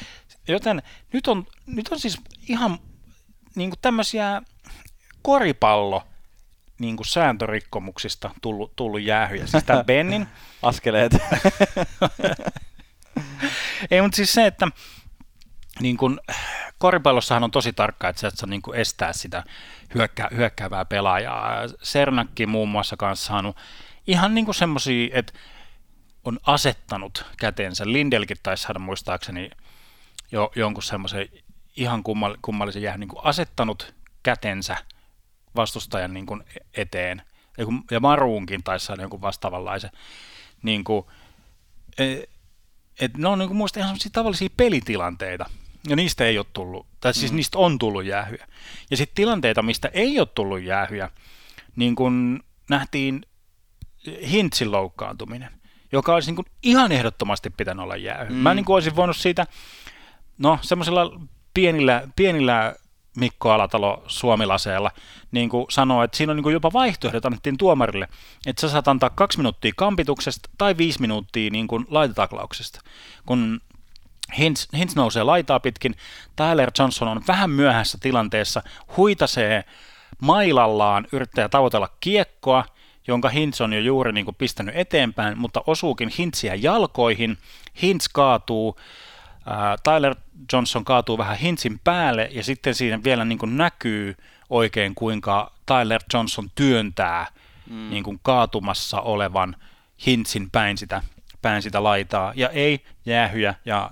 [0.48, 0.82] joten
[1.14, 2.80] nyt, on, nyt on siis ihan
[3.56, 4.42] niin kuin tämmöisiä
[5.22, 6.04] koripallo
[6.82, 9.48] niin kuin sääntörikkomuksista tullut, tullut jäähyjä.
[9.48, 10.28] Siis tämä Bennin
[10.62, 11.12] Askeleet.
[13.92, 14.68] Ei, mutta siis se, että
[15.80, 16.20] niin kun,
[16.78, 19.44] koripallossahan on tosi tarkka, että et saa niin kuin estää sitä
[19.96, 21.56] hyökkää, hyökkäävää pelaajaa.
[21.84, 23.58] Sernakki muun muassa kanssa saanut
[24.08, 25.34] ihan niin semmoisia, että
[26.24, 27.84] on asettanut kätensä.
[27.86, 29.50] Lindelkin taisi saada muistaakseni
[30.32, 31.30] jo, jonkun semmoisen
[31.78, 34.78] ihan kummal, kummallisen jää, niin kuin asettanut kätensä
[35.56, 37.22] vastustajan niin kuin eteen.
[37.92, 39.92] Ja Maruunkin taisi saada jonkun vastaavanlaisen.
[40.64, 41.06] Niin kuin,
[41.98, 42.16] e,
[43.00, 45.50] et ne on niin kuin muista ihan tavallisia pelitilanteita,
[45.88, 47.36] ja niistä ei ole tullut, tai siis mm.
[47.36, 48.48] niistä on tullut jäähyjä.
[48.92, 51.10] Ja sitten tilanteita, mistä ei ole tullut jäähyjä,
[51.76, 53.26] niin kuin nähtiin
[54.32, 55.50] Hintsin loukkaantuminen,
[55.92, 58.30] joka olisi niin kuin ihan ehdottomasti pitänyt olla jäähy.
[58.30, 58.36] Mm.
[58.36, 59.48] Mä niin kuin olisin voinut siitä,
[60.38, 61.20] no semmoisella
[61.54, 62.76] pienillä, pienillä
[63.18, 64.92] Mikko Alatalo suomilaseella
[65.32, 68.08] niin kuin sanoo, että siinä on niin kuin jopa vaihtoehdot annettiin tuomarille,
[68.46, 72.82] että sä saat antaa kaksi minuuttia kampituksesta tai viisi minuuttia niin kuin laitataklauksesta.
[73.26, 73.62] Kun
[74.38, 75.96] Hintz, Hintz nousee laitaa pitkin,
[76.36, 78.62] Tyler Johnson on vähän myöhässä tilanteessa,
[78.98, 79.64] huitasee
[80.22, 82.66] mailallaan, yrittää tavoitella kiekkoa,
[83.08, 87.38] jonka Hintz on jo juuri niin kuin pistänyt eteenpäin, mutta osuukin Hintzia jalkoihin,
[87.82, 88.80] Hintz kaatuu,
[89.84, 90.16] Tyler
[90.54, 94.16] Johnson kaatuu vähän Hintzin päälle ja sitten siinä vielä niin kuin näkyy
[94.50, 97.26] oikein, kuinka Tyler Johnson työntää
[97.70, 97.90] mm.
[97.90, 99.56] niin kuin kaatumassa olevan
[100.06, 101.02] Hintzin päin sitä,
[101.42, 102.34] päin sitä laitaa.
[102.36, 103.92] Ja ei jäähyjä ja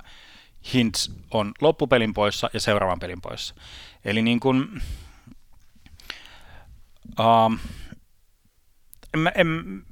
[0.73, 3.55] Hintz on loppupelin poissa ja seuraavan pelin poissa.
[4.05, 4.81] Eli niin kuin,
[7.19, 7.59] uh,
[9.13, 9.83] en, en,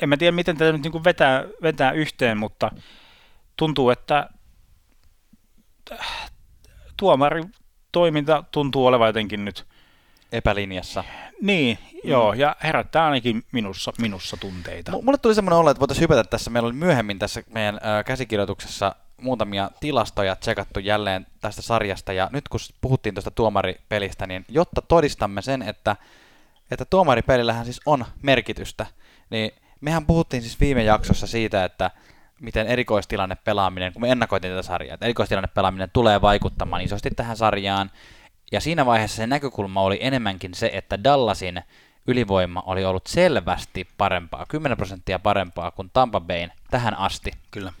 [0.00, 2.70] en mä tiedä, miten tätä nyt niin kuin vetää, vetää yhteen, mutta
[3.56, 4.30] tuntuu, että
[6.96, 7.52] tuomarin
[7.92, 9.66] toiminta tuntuu olevan jotenkin nyt
[10.32, 11.04] epälinjassa.
[11.42, 12.10] Niin, mm.
[12.10, 14.92] joo, ja herättää ainakin minussa, minussa tunteita.
[14.92, 16.50] M- mulle tuli semmoinen olo, että voitaisiin hypätä tässä.
[16.50, 22.48] Meillä oli myöhemmin tässä meidän äh, käsikirjoituksessa muutamia tilastoja tsekattu jälleen tästä sarjasta, ja nyt
[22.48, 25.96] kun puhuttiin tuosta tuomaripelistä, niin jotta todistamme sen, että,
[26.70, 28.86] että tuomaripelillähän siis on merkitystä,
[29.30, 31.90] niin mehän puhuttiin siis viime jaksossa siitä, että
[32.40, 37.36] miten erikoistilanne pelaaminen, kun me ennakoitiin tätä sarjaa, että erikoistilanne pelaaminen tulee vaikuttamaan isosti tähän
[37.36, 37.90] sarjaan,
[38.52, 41.62] ja siinä vaiheessa se näkökulma oli enemmänkin se, että Dallasin
[42.06, 47.30] ylivoima oli ollut selvästi parempaa, 10 prosenttia parempaa kuin Tampa Bayn tähän asti.
[47.50, 47.72] Kyllä.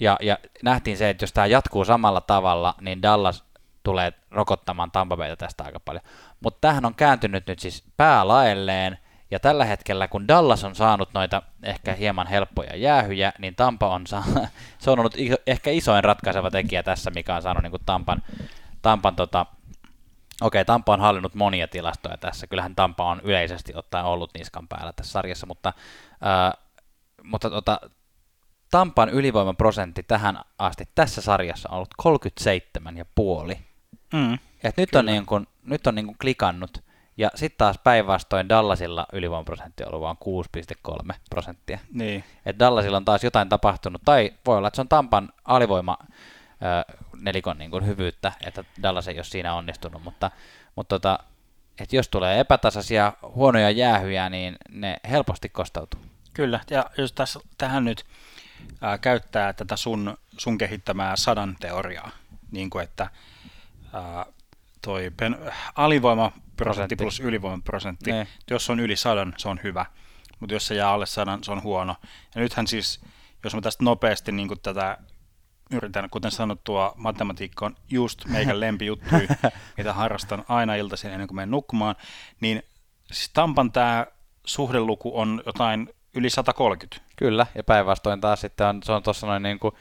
[0.00, 3.44] Ja, ja nähtiin se, että jos tämä jatkuu samalla tavalla, niin Dallas
[3.82, 6.04] tulee rokottamaan Tampa Bayta tästä aika paljon.
[6.40, 8.98] Mutta tähän on kääntynyt nyt siis päälaelleen,
[9.30, 14.06] ja tällä hetkellä, kun Dallas on saanut noita ehkä hieman helppoja jäähyjä, niin Tampa on,
[14.06, 14.24] saa,
[14.78, 18.22] se on ollut iso, ehkä isoin ratkaiseva tekijä tässä, mikä on saanut niin kuin Tampan,
[18.82, 19.46] Tampan tota,
[20.40, 22.46] Okei, Tampa on hallinnut monia tilastoja tässä.
[22.46, 25.72] Kyllähän Tampa on yleisesti ottaen ollut niskan päällä tässä sarjassa, mutta,
[26.20, 26.54] ää,
[27.22, 27.80] mutta tota,
[28.70, 32.22] Tampan ylivoimaprosentti tähän asti tässä sarjassa on ollut
[33.52, 33.58] 37,5.
[34.12, 36.85] Mm, Et nyt, on niin kuin, nyt on niin kuin klikannut.
[37.16, 40.16] Ja sitten taas päinvastoin Dallasilla ylivoimaprosentti on ollut vain
[41.10, 41.78] 6,3 prosenttia.
[41.92, 42.24] Niin.
[42.46, 45.98] Et Dallasilla on taas jotain tapahtunut, tai voi olla, että se on Tampan alivoima
[47.20, 50.30] nelikon niin kuin hyvyyttä, että Dallas ei ole siinä onnistunut, mutta,
[50.76, 51.18] mutta tota,
[51.80, 56.00] että jos tulee epätasaisia huonoja jäähyjä, niin ne helposti kostautuu.
[56.34, 58.04] Kyllä, ja jos tässä, tähän nyt
[58.80, 62.10] ää, käyttää tätä sun, sun kehittämää sadan teoriaa,
[62.50, 63.10] niin kuin että
[63.92, 64.26] ää,
[64.86, 65.38] toi pen,
[65.74, 68.26] alivoimaprosentti plus ylivoimaprosentti, ne.
[68.50, 69.86] jos on yli sadan, se on hyvä,
[70.40, 71.96] mutta jos se jää alle sadan, se on huono.
[72.34, 73.00] Ja nythän siis,
[73.44, 74.98] jos mä tästä nopeasti niin tätä
[75.70, 79.14] yritän, kuten sanottua, matematiikka on just meikän lempijuttu,
[79.76, 81.96] mitä harrastan aina iltaisin ennen kuin menen nukkumaan,
[82.40, 82.62] niin
[83.12, 84.06] siis Tampan tämä
[84.44, 87.10] suhdeluku on jotain yli 130.
[87.16, 89.74] Kyllä, ja päinvastoin taas sitten on, se on tuossa noin niin kuin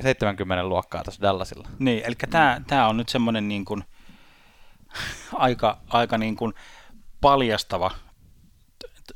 [0.00, 1.68] 70 luokkaa tuossa Dallasilla.
[1.78, 3.84] Niin, eli tämä, tämä on nyt semmoinen niin kuin
[5.32, 6.54] aika, aika niin kuin
[7.20, 7.90] paljastava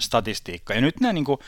[0.01, 0.75] statistiikka.
[0.75, 1.39] Ja nyt nämä niin kuin,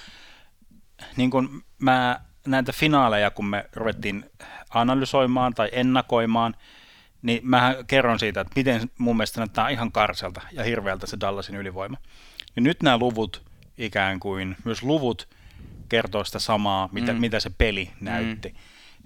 [1.17, 4.31] niin kuin mä näitä finaaleja, kun me ruvettiin
[4.71, 6.55] analysoimaan tai ennakoimaan,
[7.23, 11.57] niin mä kerron siitä, että miten mun mielestä näyttää ihan karselta ja hirveältä se Dallasin
[11.57, 11.97] ylivoima.
[12.57, 13.43] Ja nyt nämä luvut,
[13.79, 15.29] ikään kuin myös luvut,
[15.89, 17.21] kertoo sitä samaa, mitä, mm.
[17.21, 18.49] mitä se peli näytti.
[18.49, 18.57] Mm.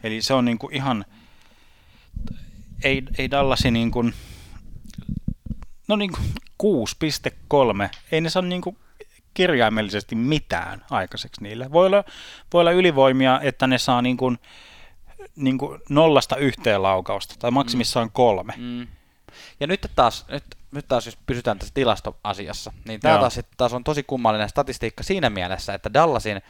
[0.02, 1.04] Eli se on niin kuin ihan,
[2.84, 4.14] ei, ei Dallasi niin kuin,
[5.88, 6.86] no niin kuin
[7.84, 8.76] 6,3, ei ne saa niin kuin
[9.34, 11.72] kirjaimellisesti mitään aikaiseksi niille.
[11.72, 12.04] Voi olla,
[12.52, 14.38] voi olla ylivoimia, että ne saa niin kuin,
[15.36, 18.54] niin kuin nollasta yhteen laukausta, tai maksimissaan kolme.
[18.56, 18.86] Mm.
[19.60, 23.84] Ja nyt taas, nyt, nyt taas jos pysytään tässä tilastoasiassa, niin tämä taas, taas on
[23.84, 26.42] tosi kummallinen statistiikka siinä mielessä, että Dallasin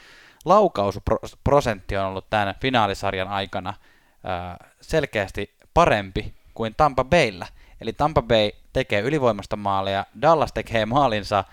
[0.44, 3.74] laukausprosentti on ollut tämän finaalisarjan aikana
[4.80, 7.46] selkeästi parempi kuin Tampa Bayllä.
[7.80, 11.44] Eli Tampa Bay tekee ylivoimasta maalia, Dallas tekee maalinsa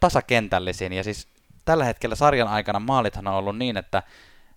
[0.00, 1.28] tasakentällisin, ja siis
[1.64, 4.02] tällä hetkellä sarjan aikana maalithan on ollut niin, että,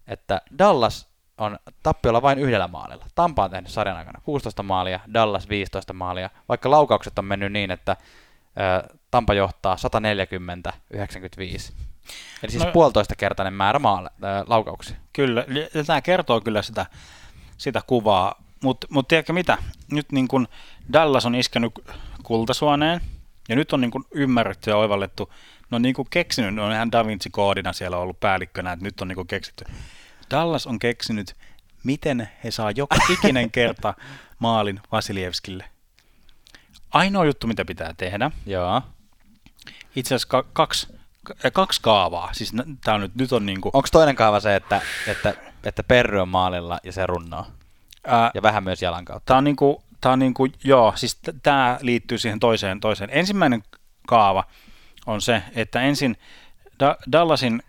[0.07, 1.07] että Dallas
[1.37, 3.05] on tappiolla vain yhdellä maalilla.
[3.15, 7.71] Tampa on tehnyt sarjan aikana 16 maalia, Dallas 15 maalia, vaikka laukaukset on mennyt niin,
[7.71, 7.97] että
[9.11, 9.75] Tampa johtaa
[10.95, 11.73] 140-95.
[12.43, 14.95] Eli siis No- no, puolitoista kertainen määrä maale, ää, laukauksia.
[15.13, 15.45] Kyllä,
[15.85, 16.85] tämä kertoo kyllä sitä,
[17.57, 19.57] sitä kuvaa, mutta mut tiedätkö mitä,
[19.91, 20.47] nyt niin kun
[20.93, 21.73] Dallas on iskenyt
[22.23, 23.01] kultasuoneen,
[23.49, 25.33] ja nyt on niin kun ymmärretty ja oivallettu,
[25.71, 28.85] ne on niin kun keksinyt, ne on ihan Da Vinci koodina siellä ollut päällikkönä, että
[28.85, 29.65] nyt on niin kun keksitty.
[30.31, 31.35] Dallas on keksinyt,
[31.83, 33.93] miten he saa joka ikinen kerta
[34.39, 35.65] maalin Vasilievskille.
[36.91, 38.81] Ainoa juttu, mitä pitää tehdä, Joo.
[39.95, 40.96] itse asiassa ka- kaksi, ka-
[41.53, 42.51] kaksi kaavaa, siis
[42.83, 46.19] tämä on nyt, nyt on niin kuin, Onko toinen kaava se, että, että, että Perry
[46.19, 47.45] on maalilla ja se runnoo?
[48.07, 49.25] ää, Ja vähän myös jalan kautta.
[49.25, 53.09] Tämä on niinku, tää on niinku, joo, siis tämä liittyy siihen toiseen, toiseen.
[53.13, 53.63] Ensimmäinen
[54.07, 54.43] kaava
[55.05, 56.17] on se, että ensin
[56.83, 57.63] da- Dallasin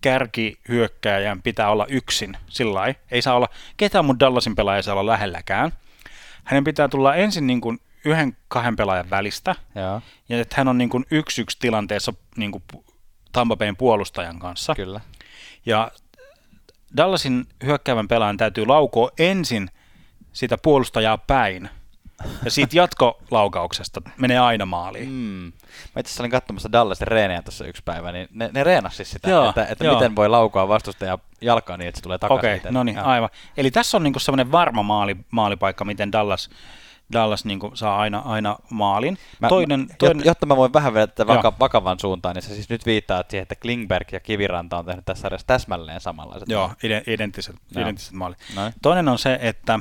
[0.00, 5.72] kärkihyökkääjän pitää olla yksin, sillä ei saa olla, ketään mun Dallasin pelaaja saa olla lähelläkään.
[6.44, 10.78] Hänen pitää tulla ensin niin kuin yhden kahden pelaajan välistä, Joo, ja että hän on
[10.78, 12.64] niin kuin yksi yksi tilanteessa niin kuin
[13.32, 14.74] Tampa Bayn puolustajan kanssa.
[14.74, 15.00] kyllä.
[15.66, 15.90] Ja
[16.96, 19.68] Dallasin hyökkäävän pelaajan täytyy laukoa ensin
[20.32, 21.70] sitä puolustajaa päin.
[22.44, 25.08] Ja siitä jatkolaukauksesta menee aina maaliin.
[25.08, 25.52] Mm.
[25.94, 29.10] Mä itse asiassa olin katsomassa Dallasin reenejä tuossa yksi päivä, niin ne, ne reenasi siis
[29.10, 29.94] sitä, Joo, että, että joo.
[29.94, 32.38] miten voi laukoa vastustaja jalkaan niin, että se tulee takaisin.
[32.38, 32.70] Okei, itse.
[32.70, 33.30] no niin, aivan.
[33.56, 36.50] Eli tässä on niinku semmoinen varma maali, maalipaikka, miten Dallas,
[37.12, 39.18] Dallas niinku saa aina, aina maalin.
[39.40, 41.26] Mä, toinen, mä, toinen, Jotta mä voin vähän Joo.
[41.26, 45.04] vaka, vakavan suuntaan, niin sä siis nyt viittaat siihen, että Klingberg ja Kiviranta on tehnyt
[45.04, 46.48] tässä sarjassa täsmälleen samanlaiset.
[46.48, 47.82] joo, ide- identtiset, Joo.
[47.82, 48.38] identtiset maalit.
[48.54, 48.72] Noin.
[48.82, 49.78] Toinen on se, että,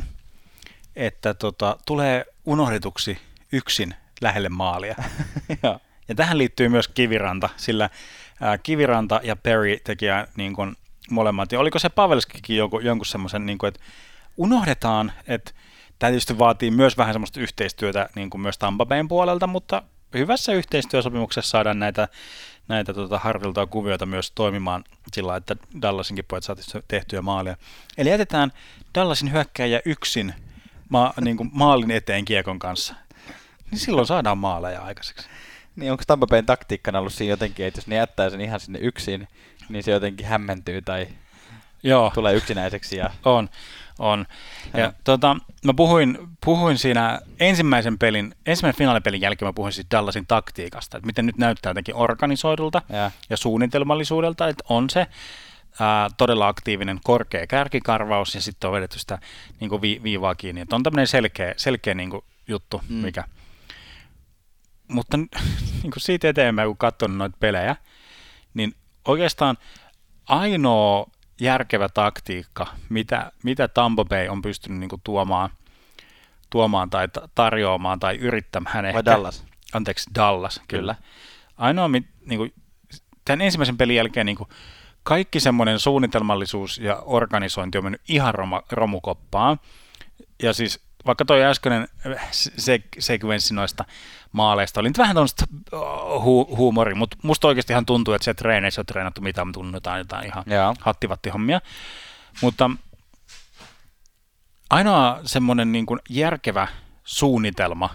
[0.95, 3.17] että tota, tulee unohdetuksi
[3.51, 4.95] yksin lähelle maalia.
[6.09, 7.89] Ja tähän liittyy myös Kiviranta, sillä
[8.41, 10.75] ää, Kiviranta ja Perry tekijä niin kuin
[11.11, 11.51] molemmat.
[11.51, 13.79] Ja oliko se Pavelskikin joku, jonkun semmoisen, niin kuin, että
[14.37, 15.51] unohdetaan, että
[15.99, 19.83] tämä tietysti vaatii myös vähän semmoista yhteistyötä niin kuin myös Tampa Bayn puolelta, mutta
[20.13, 22.07] hyvässä yhteistyösopimuksessa saadaan näitä,
[22.67, 24.83] näitä tota, harviltaa kuvioita myös toimimaan
[25.13, 27.57] sillä että Dallasinkin pojat saataisiin tehtyä maalia.
[27.97, 28.51] Eli jätetään
[28.95, 30.33] Dallasin hyökkääjä yksin
[30.89, 32.95] ma, niin kuin maalin eteen kiekon kanssa.
[33.71, 35.29] Niin silloin saadaan maaleja aikaiseksi.
[35.75, 38.79] Niin onko Tampa Bayn taktiikkana ollut siinä jotenkin, että jos ne jättää sen ihan sinne
[38.79, 39.27] yksin,
[39.69, 41.07] niin se jotenkin hämmentyy tai
[41.83, 43.49] Joo, tulee yksinäiseksi ja on.
[43.99, 44.25] On.
[44.73, 44.91] Ja, Joo.
[45.03, 50.97] tota, mä puhuin, puhuin siinä ensimmäisen pelin, ensimmäisen finaalipelin jälkeen mä puhuin siis Dallasin taktiikasta,
[50.97, 53.11] että miten nyt näyttää jotenkin organisoidulta Ja.
[53.29, 55.07] ja suunnitelmallisuudelta, että on se
[55.79, 59.19] ää, todella aktiivinen korkea kärkikarvaus ja sitten on vedetty sitä
[59.59, 60.61] niin kuin vi, viivaa kiinni.
[60.61, 62.95] Että on tämmöinen selkeä, selkeä niin kuin juttu, mm.
[62.95, 63.23] mikä.
[64.87, 65.17] Mutta
[65.83, 67.75] niin kuin siitä eteenpäin, kun katson noita pelejä,
[68.53, 69.57] niin oikeastaan
[70.25, 75.49] ainoa järkevä taktiikka, mitä, mitä Tampa Bay on pystynyt niin kuin tuomaan,
[76.49, 79.05] tuomaan tai ta- tarjoamaan tai yrittämään vai ehkä.
[79.05, 79.45] Dallas?
[79.73, 80.95] Anteeksi, Dallas, kyllä.
[80.95, 81.07] Kyllä.
[81.57, 82.53] Ainoa, mit- niin kuin,
[83.25, 84.49] tämän ensimmäisen pelin jälkeen niin kuin,
[85.03, 89.59] kaikki semmoinen suunnitelmallisuus ja organisointi on mennyt ihan roma, romukoppaan.
[90.43, 93.85] Ja siis vaikka toi äskeinen äh, se, sekvenssi noista
[94.37, 95.45] maaleista oli nyt vähän tuollaista
[96.23, 99.99] hu, huumori, mutta musta oikeasti ihan tuntuu, että se treeneissä on treenattu mitä me tunnetaan
[99.99, 100.43] jotain ihan
[100.79, 101.61] hattivatti-hommia.
[102.41, 102.69] Mutta
[104.69, 106.67] ainoa semmoinen niin kuin järkevä
[107.03, 107.89] suunnitelma,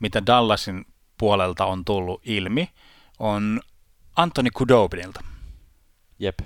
[0.00, 0.84] mitä Dallasin
[1.18, 2.70] puolelta on tullut ilmi,
[3.18, 3.60] on
[4.16, 5.20] Antoni Kudobinilta.
[6.18, 6.38] Jep.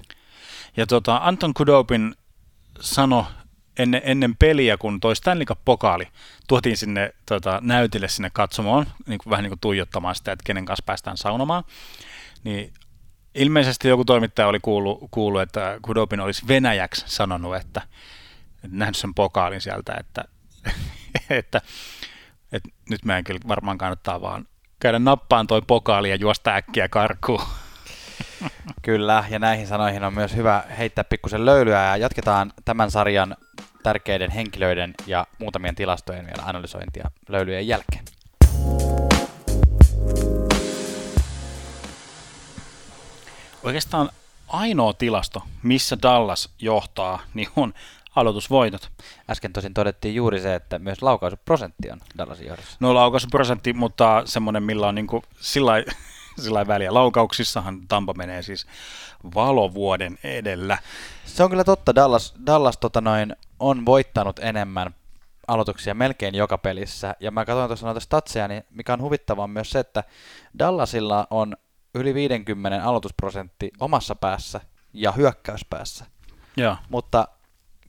[0.76, 2.14] Ja tota, Anton Kudobin
[2.80, 3.26] sano
[3.78, 6.08] ennen, ennen peliä, kun toi Stanley Cup-pokaali
[6.48, 10.64] tuotiin sinne tota, näytille sinne katsomoon, niin kuin, vähän niin kuin tuijottamaan sitä, että kenen
[10.64, 11.64] kanssa päästään saunomaan,
[12.44, 12.72] niin
[13.34, 17.82] ilmeisesti joku toimittaja oli kuullut, kuullut että Kudobin olisi venäjäksi sanonut, että,
[18.54, 20.24] että nähnyt sen pokaalin sieltä, että,
[21.30, 21.60] että,
[22.52, 24.46] että nyt meidän kyllä varmaan kannattaa vaan
[24.80, 27.42] käydä nappaan toi pokaali ja juosta äkkiä karkuun.
[28.82, 33.36] Kyllä, ja näihin sanoihin on myös hyvä heittää pikkusen löylyä ja jatketaan tämän sarjan
[33.82, 38.04] tärkeiden henkilöiden ja muutamien tilastojen vielä analysointia löylyjen jälkeen.
[43.62, 44.10] Oikeastaan
[44.48, 47.74] ainoa tilasto, missä Dallas johtaa, niin on
[48.16, 48.90] aloitusvoitot.
[49.30, 52.76] Äsken tosin todettiin juuri se, että myös laukaisuprosentti on Dallasin johdossa.
[52.80, 55.72] No laukaisuprosentti, mutta semmoinen, millä on niin kuin sillä
[56.42, 56.94] sillä väliä.
[56.94, 58.66] Laukauksissahan Tampa menee siis
[59.34, 60.78] valovuoden edellä.
[61.24, 61.94] Se on kyllä totta.
[61.94, 64.94] Dallas, Dallas tota noin, on voittanut enemmän
[65.48, 67.14] aloituksia melkein joka pelissä.
[67.20, 70.04] Ja mä katsoin tuossa noita statseja, niin mikä on huvittavaa on myös se, että
[70.58, 71.56] Dallasilla on
[71.94, 74.60] yli 50 aloitusprosentti omassa päässä
[74.92, 76.04] ja hyökkäyspäässä.
[76.56, 76.76] Joo.
[76.88, 77.28] Mutta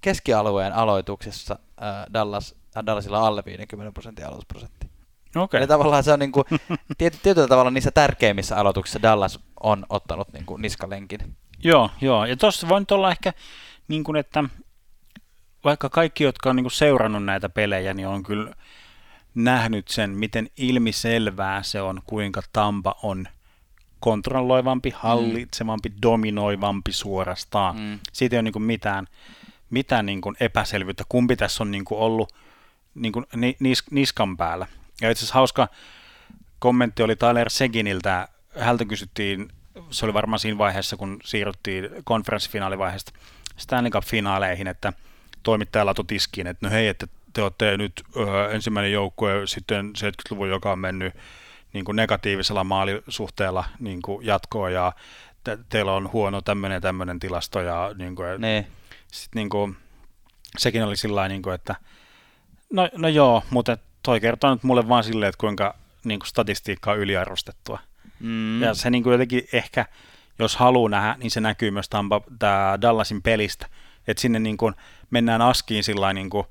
[0.02, 4.92] keskialueen aloituksessa äh, Dallas, äh, Dallasilla on alle 50 prosentin aloitusprosentti.
[5.36, 5.58] Okay.
[5.58, 6.46] Eli tavallaan se on niin kuin,
[6.98, 11.36] tiety, tietyllä tavalla niissä tärkeimmissä aloituksissa Dallas on ottanut niin kuin niskalenkin.
[11.64, 12.26] Joo, joo.
[12.26, 13.34] Ja tuossa voi nyt olla ehkä,
[13.88, 14.44] niin kuin, että
[15.64, 18.54] vaikka kaikki, jotka on niin kuin seurannut näitä pelejä, niin on kyllä
[19.36, 23.28] nähnyt sen, miten ilmiselvää se on, kuinka Tampa on
[24.00, 24.96] kontrolloivampi, mm.
[25.00, 25.96] hallitsevampi, mm.
[26.02, 27.80] dominoivampi suorastaan.
[27.80, 28.00] Mm.
[28.14, 29.08] Siitä ei ole niin kuin mitään,
[29.70, 32.34] mitään niin kuin epäselvyyttä, kumpi tässä on niin kuin ollut
[32.96, 33.26] niin kuin
[33.60, 34.68] nis, niskan päällä.
[35.02, 35.68] Ja itse asiassa hauska
[36.60, 38.28] kommentti oli Tyler Seginiltä.
[38.60, 39.50] Häntä kysyttiin,
[39.92, 43.12] se oli varmaan siinä vaiheessa, kun siirryttiin konferenssifinaalivaiheesta
[43.58, 44.94] Stanley Cup-finaaleihin, että
[45.44, 50.50] toimittaja latoi tiskiin, että no hei, että te olette nyt ö, ensimmäinen joukkue sitten 70-luvun,
[50.50, 51.14] joka on mennyt
[51.74, 54.94] niin kuin negatiivisella maalisuhteella niin kuin jatkoon ja
[55.44, 58.68] te, teillä on huono tämmöinen ja tämmöinen tilasto ja niin kuin, ne.
[59.12, 59.78] sit, niin kuin,
[60.58, 61.76] sekin oli sillä niin kuin, että
[62.74, 66.92] no, no joo, mutta toi kertoo nyt mulle vaan silleen, että kuinka niin kuin statistiikka
[66.92, 67.80] on yliarvostettua.
[68.20, 68.62] Mm.
[68.62, 69.86] Ja se niin kuin jotenkin ehkä,
[70.40, 73.68] jos haluaa nähdä, niin se näkyy myös Tampa, tää Dallasin pelistä.
[74.08, 74.74] Että sinne niin kuin
[75.10, 76.48] mennään askiin sillä niin kuin,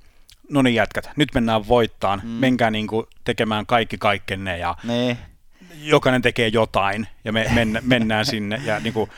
[0.50, 2.28] no niin jätkät, nyt mennään voittaan, mm.
[2.28, 5.18] menkää niin kuin tekemään kaikki kaikkenne ja ne.
[5.74, 9.10] jokainen tekee jotain ja me mennä, mennään sinne ja niin kuin,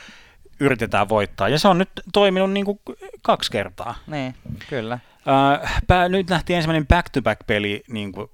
[0.59, 1.49] yritetään voittaa.
[1.49, 2.79] Ja se on nyt toiminut niin kuin
[3.21, 3.95] kaksi kertaa.
[4.07, 4.35] Niin,
[4.69, 4.99] kyllä.
[5.63, 8.31] Äh, pää, nyt nähtiin ensimmäinen back-to-back-peli niin kuin,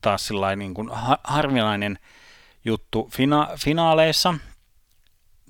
[0.00, 1.98] taas niin kuin, ha- harvinainen
[2.64, 4.34] juttu fina- finaaleissa.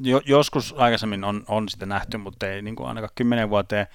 [0.00, 3.86] Jo, joskus aikaisemmin on, on sitä nähty, mutta ei niin kuin ainakaan kymmenen vuoteen.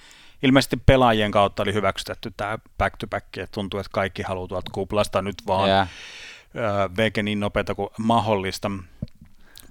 [0.42, 5.36] Ilmeisesti pelaajien kautta oli hyväksytetty tämä back-to-back, ja tuntuu, että kaikki haluaa tuolta kuplasta nyt
[5.46, 5.80] vaan yeah.
[5.80, 8.70] äh, veke niin nopeata kuin mahdollista.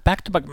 [0.04, 0.46] Back-to-back,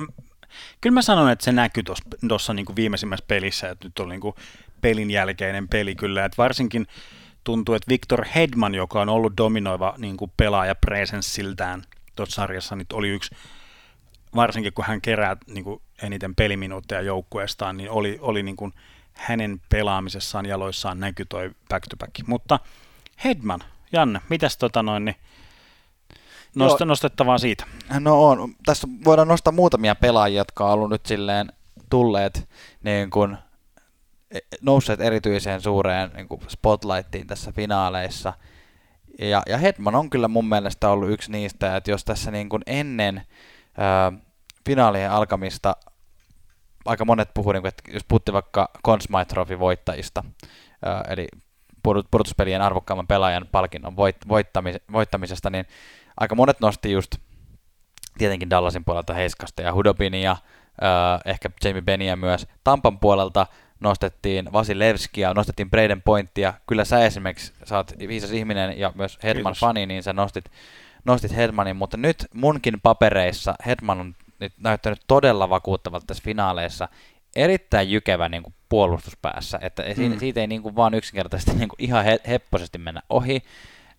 [0.81, 1.83] kyllä mä sanon, että se näkyy
[2.27, 4.35] tuossa niin viimeisimmässä pelissä, että nyt on niin kuin
[4.81, 6.87] pelin jälkeinen peli kyllä, että varsinkin
[7.43, 11.83] tuntuu, että Victor Hedman, joka on ollut dominoiva niin kuin pelaaja presenssiltään
[12.15, 13.35] tuossa sarjassa, niin oli yksi,
[14.37, 18.73] varsinkin kun hän kerää niin kuin eniten peliminuutteja joukkueestaan, niin oli, oli niin kuin
[19.13, 22.27] hänen pelaamisessaan jaloissaan näky toi back-to-back.
[22.27, 22.59] Mutta
[23.23, 23.59] Hedman,
[23.91, 25.15] Janne, mitäs tota noin, niin
[26.55, 27.65] Nosta, nostettavaa siitä.
[27.99, 28.55] No on.
[28.65, 31.51] Tässä voidaan nostaa muutamia pelaajia, jotka on ollut nyt silleen
[31.89, 32.49] tulleet
[32.83, 33.37] niin kuin
[34.31, 38.33] E, nousseet erityiseen suureen niin kuin spotlightiin tässä finaaleissa.
[39.19, 42.61] Ja, ja Hedman on kyllä mun mielestä ollut yksi niistä, että jos tässä niin kuin
[42.65, 43.21] ennen
[43.77, 44.11] ää,
[44.67, 45.75] finaalien alkamista
[46.85, 50.23] aika monet puhuu, niin kuin, että jos puhuttiin vaikka Conn Smythe voittajista,
[51.07, 51.27] eli
[51.83, 55.65] pudotuspelien arvokkaamman pelaajan palkinnon voit, voittamis, voittamisesta, niin
[56.17, 57.15] aika monet nosti just
[58.17, 60.37] tietenkin Dallasin puolelta Heiskasta ja Hudobinia,
[60.81, 62.47] ää, ehkä Jamie Benia myös.
[62.63, 63.47] Tampan puolelta
[63.79, 66.53] nostettiin Vasilevskia, nostettiin Braden Pointtia.
[66.67, 70.45] Kyllä sä esimerkiksi, sä oot viisas ihminen ja myös Hedman fani, niin sä nostit,
[71.05, 76.89] nostit Hedmanin, mutta nyt munkin papereissa Hedman on nyt näyttänyt todella vakuuttavalta tässä finaaleissa.
[77.35, 80.19] Erittäin jykevä niin kuin puolustuspäässä, että mm.
[80.19, 83.43] siitä ei niin kuin vaan yksinkertaisesti niin kuin ihan he, hepposesti mennä ohi.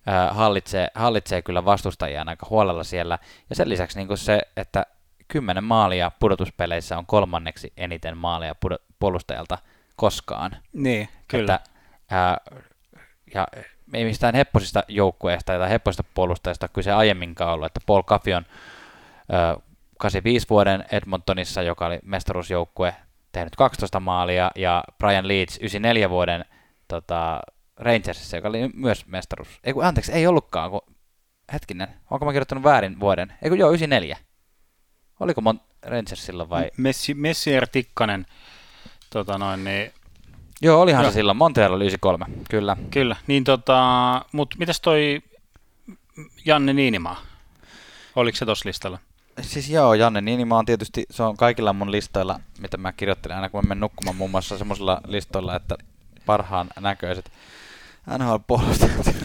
[0.07, 3.19] Äh, hallitsee, hallitsee kyllä vastustajia aika huolella siellä.
[3.49, 4.85] Ja sen lisäksi niin kuin se, että
[5.27, 9.57] kymmenen maalia pudotuspeleissä on kolmanneksi eniten maalia pudot- puolustajalta
[9.95, 10.51] koskaan.
[10.73, 11.55] Niin, kyllä.
[11.55, 11.69] Että,
[12.09, 12.37] ää,
[13.33, 13.47] ja
[13.93, 18.45] ei mistään hepposista joukkueesta tai hepposista puolustajista kyse aiemminkaan ollut, että Paul Caffey on
[19.31, 19.57] ää,
[19.99, 22.95] 85 vuoden Edmontonissa, joka oli mestaruusjoukkue,
[23.31, 26.45] tehnyt 12 maalia, ja Brian Leeds 94 vuoden
[26.87, 27.41] tota,
[27.77, 29.59] Rangersissa, joka oli myös mestaruus.
[29.63, 30.81] Ei kun, anteeksi, ei ollutkaan, kun,
[31.53, 33.33] hetkinen, onko mä kirjoittanut väärin vuoden?
[33.41, 34.17] Ei kun joo, 94.
[35.19, 36.71] Oliko Mon- Rangersilla vai?
[36.77, 38.25] Messi, Messier Tikkanen
[39.09, 39.93] Tota noin, niin...
[40.61, 41.11] Joo, olihan Joo.
[41.11, 41.37] se silloin.
[41.37, 42.77] Montreal oli 93, kyllä.
[42.91, 43.81] Kyllä, niin tota,
[44.31, 45.21] mutta mitäs toi
[46.45, 47.21] Janne Niinimaa?
[48.15, 48.99] Oliko se tuossa listalla?
[49.41, 53.49] Siis joo, Janne Niinimaa on tietysti, se on kaikilla mun listoilla, mitä mä kirjoittelen aina
[53.49, 55.75] kun mä menen nukkumaan muun muassa semmoisilla listoilla, että
[56.25, 57.31] parhaan näköiset
[58.17, 59.15] NHL-puolustajat.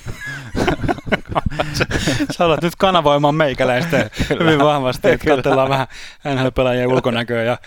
[2.31, 4.11] Sä alat nyt kanavoimaan meikäläistä
[4.41, 5.87] hyvin vahvasti, että katsellaan vähän
[6.35, 7.59] NHL-pelaajien ulkonäköä ja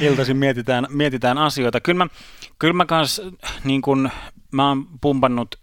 [0.00, 1.80] iltaisin mietitään, mietitään asioita.
[1.80, 2.06] Kyllä mä,
[2.58, 3.22] Kyllä mä kans,
[3.64, 4.10] niin kun,
[4.50, 5.60] mä oon pumpannut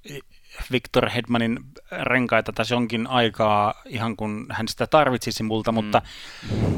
[0.72, 1.60] Victor Hedmanin
[1.92, 5.76] renkaita tässä jonkin aikaa, ihan kun hän sitä tarvitsisi multa, mm.
[5.76, 6.02] mutta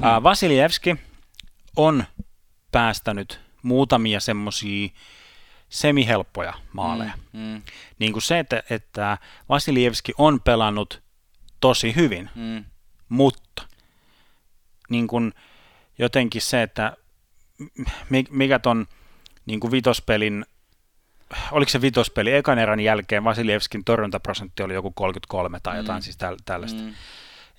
[0.03, 0.95] äh, Vasiljevski
[1.75, 2.03] on
[2.71, 4.89] päästänyt muutamia semmoisia
[5.69, 7.13] semihelppoja maaleja.
[7.33, 7.61] Mm, mm.
[7.99, 9.17] Niin kuin se, että, että
[9.49, 11.01] Vasiljevski on pelannut
[11.59, 12.65] tosi hyvin, mm.
[13.09, 13.63] mutta
[14.89, 15.33] niin kuin
[15.97, 16.97] jotenkin se, että
[18.29, 18.87] mikä ton
[19.45, 20.45] niin kuin vitospelin,
[21.51, 26.01] oliko se vitospeli ekan erän jälkeen, Vasiljevskin torjuntaprosentti oli joku 33 tai jotain mm.
[26.01, 26.81] siis täl, tällaista.
[26.81, 26.93] Mm.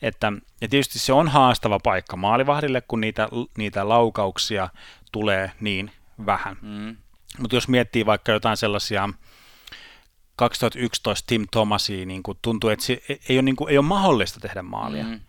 [0.03, 4.69] Että, ja tietysti se on haastava paikka maalivahdille, kun niitä, niitä laukauksia
[5.13, 5.91] tulee niin
[6.27, 6.57] vähän.
[6.63, 6.97] Mm.
[7.39, 9.09] Mutta jos miettii vaikka jotain sellaisia
[10.37, 14.41] 2011 Tim Thomasia, niin kuin tuntuu, että se ei ole, niin kuin, ei ole mahdollista
[14.41, 15.05] tehdä maalia.
[15.05, 15.21] Mm.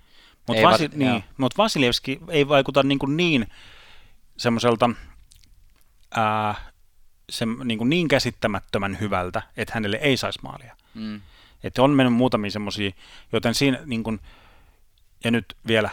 [0.47, 3.47] Mutta Vasi, niin, mut Vasiljevski ei vaikuta niin, kuin niin
[4.37, 4.89] semmoiselta
[6.15, 6.55] ää,
[7.31, 10.75] se, niin, kuin niin käsittämättömän hyvältä, että hänelle ei saisi maalia.
[10.93, 11.21] Mm.
[11.63, 12.91] Että on mennyt muutamia semmoisia,
[13.31, 14.19] joten siinä, niin kuin,
[15.23, 15.89] ja nyt vielä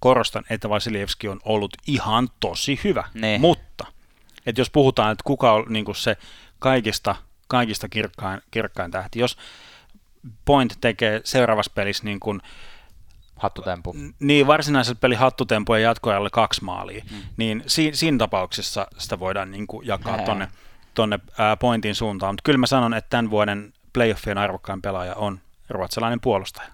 [0.00, 3.38] korostan, että Vasiljevski on ollut ihan tosi hyvä, ne.
[3.38, 3.86] mutta
[4.46, 6.16] että jos puhutaan, että kuka on niin kuin se
[6.58, 7.16] kaikista,
[7.48, 9.36] kaikista kirkkain, kirkkain tähti, jos
[10.44, 12.40] Point tekee seuraavassa pelissä niin kuin
[13.36, 13.96] Hattutempu.
[14.20, 17.22] Niin, varsinaisella peli hattutempu ja jatkoajalle kaksi maalia, mm.
[17.36, 20.48] niin si, siinä tapauksessa sitä voidaan niin kuin jakaa tuonne
[20.98, 22.34] tonne ää, pointin suuntaan.
[22.34, 26.68] Mutta kyllä mä sanon, että tämän vuoden playoffien arvokkain pelaaja on ruotsalainen puolustaja.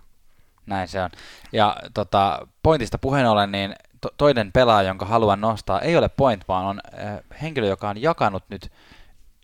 [0.67, 1.11] Näin se on.
[1.53, 6.49] Ja tota, pointista puheen ollen, niin to- toinen pelaaja, jonka haluan nostaa, ei ole point,
[6.49, 8.73] vaan on äh, henkilö, joka on jakanut nyt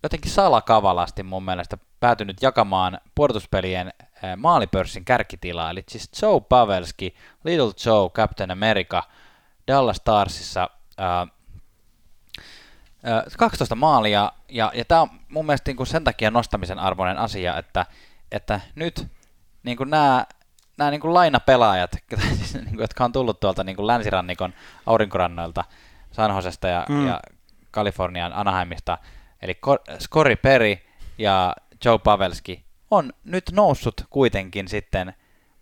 [0.02, 3.92] jotenkin salakavalasti mun mielestä päätynyt jakamaan pudotuspelien
[4.24, 7.14] äh, maalipörssin kärkitilaa, eli siis Joe Pavelski,
[7.44, 9.02] Little Joe, Captain America,
[9.68, 10.70] Dallas Starsissa
[11.00, 11.39] äh,
[13.38, 17.56] 12 maalia, ja, ja tämä on mun mielestä niin kuin sen takia nostamisen arvoinen asia,
[17.56, 17.86] että,
[18.32, 19.06] että nyt
[19.62, 20.26] niin kuin nämä
[20.80, 21.90] nämä niin kuin lainapelaajat,
[22.38, 24.54] siis, niin kuin, jotka on tullut tuolta niin kuin länsirannikon
[24.86, 25.64] aurinkorannoilta,
[26.12, 27.06] San Josesta ja, mm.
[27.06, 27.20] ja
[27.70, 28.98] Kalifornian Anaheimista,
[29.42, 29.58] eli
[29.98, 30.76] Scori Perry
[31.18, 35.14] ja Joe Pavelski, on nyt noussut kuitenkin sitten,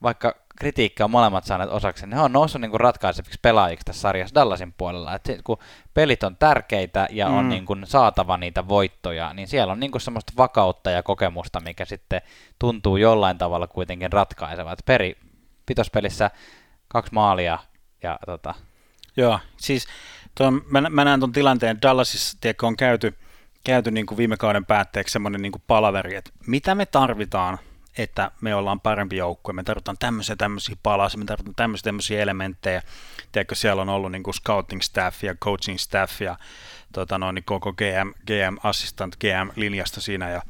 [0.03, 4.01] vaikka kritiikka on molemmat saaneet osaksi, niin he on noussut niin kuin ratkaiseviksi pelaajiksi tässä
[4.01, 5.15] sarjassa Dallasin puolella.
[5.15, 5.59] Et kun
[5.95, 7.39] pelit on tärkeitä ja mm.
[7.39, 11.61] on niin kuin saatava niitä voittoja, niin siellä on niin kuin semmoista vakautta ja kokemusta,
[11.61, 12.23] mikä sitten
[12.59, 14.73] tuntuu jollain tavalla kuitenkin ratkaiseva.
[14.73, 15.17] Et peri
[15.67, 16.31] pitospelissä
[16.89, 17.59] kaksi maalia
[18.03, 18.55] ja tota...
[19.17, 19.87] Joo, siis
[20.35, 23.15] tuon, mä, mä näen tuon tilanteen, Dallasissa tiedätkö, on käyty,
[23.65, 27.59] käyty niin kuin viime kauden päätteeksi semmoinen niin palaveri, että mitä me tarvitaan
[27.99, 32.83] että me ollaan parempi joukkue, me tarvitaan tämmöisiä tämmöisiä palasia, me tarvitaan tämmöisiä tämmöisiä elementtejä.
[33.33, 36.37] Tiedätkö, siellä on ollut niin kuin scouting staff ja coaching staff ja
[36.93, 40.43] tota noin, niin koko GM, GM assistant GM linjasta siinä ja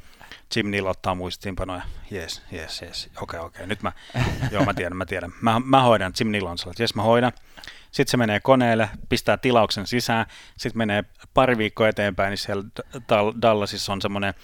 [0.57, 1.83] Jim Neal ottaa muistiinpanoja.
[2.11, 3.07] Jes, jes, jes.
[3.07, 3.47] Okei, okay, okei.
[3.47, 3.67] Okay.
[3.67, 3.93] Nyt mä,
[4.51, 5.33] joo mä tiedän, mä tiedän.
[5.41, 6.13] Mä, mä hoidan.
[6.21, 7.33] Jim Neal on sellainen, jes mä hoidan.
[7.91, 10.26] Sitten se menee koneelle, pistää tilauksen sisään,
[10.59, 12.64] sitten menee pari viikkoa eteenpäin, niin siellä
[13.43, 14.34] Dallasissa on semmoinen,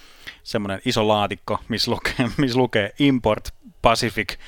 [0.43, 4.39] semmoinen iso laatikko, missä lukee, missä lukee Import Pacific,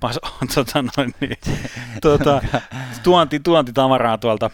[0.00, 0.20] pas,
[0.54, 1.36] tota noin, niin,
[2.02, 2.42] tuota,
[3.04, 4.50] tuonti, tuontitavaraa tuolta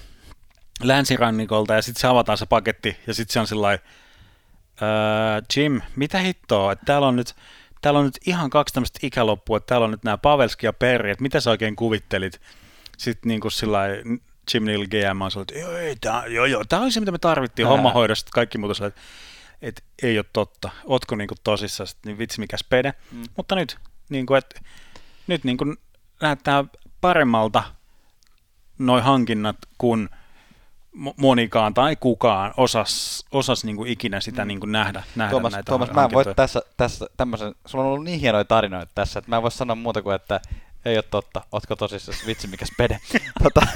[0.82, 3.86] länsirannikolta, ja sitten se avataan se paketti, ja sitten se on sellainen,
[4.82, 4.88] öö,
[5.56, 7.34] Jim, mitä hittoa, että täällä on nyt,
[7.80, 11.10] täällä on nyt ihan kaksi tämmöistä ikäloppua, että täällä on nyt nämä Pavelski ja Perri,
[11.10, 12.40] että mitä sä oikein kuvittelit?
[12.98, 13.80] Sitten niin kuin sillä
[14.54, 17.18] Jim Neal GM on että joo, ei, tää, joo, joo, tämä on se, mitä me
[17.18, 17.72] tarvittiin Ää.
[17.72, 19.00] hommahoidosta, kaikki muuta että
[19.62, 23.24] et, ei ole totta, ootko niin kuin tosissaan, niin vitsi mikä spede, mm.
[23.36, 23.78] mutta nyt,
[24.08, 24.60] niin kuin, et,
[25.26, 25.76] nyt niin kuin
[26.20, 26.64] näyttää
[27.00, 27.62] paremmalta
[28.78, 30.08] noin hankinnat kuin
[31.16, 34.48] monikaan tai kukaan osas, osas niin kuin ikinä sitä mm.
[34.48, 37.90] niin kuin nähdä, nähdä Tuomas, näitä Tuomas, mä en voi tässä, tässä tämmöisen, sulla on
[37.90, 40.40] ollut niin hienoja tarinoita tässä, että mä en voi sanoa muuta kuin, että
[40.88, 41.40] ei ole totta.
[41.52, 42.18] Ootko tosissaan?
[42.26, 43.00] Vitsi, mikä spede.
[43.42, 43.66] tota,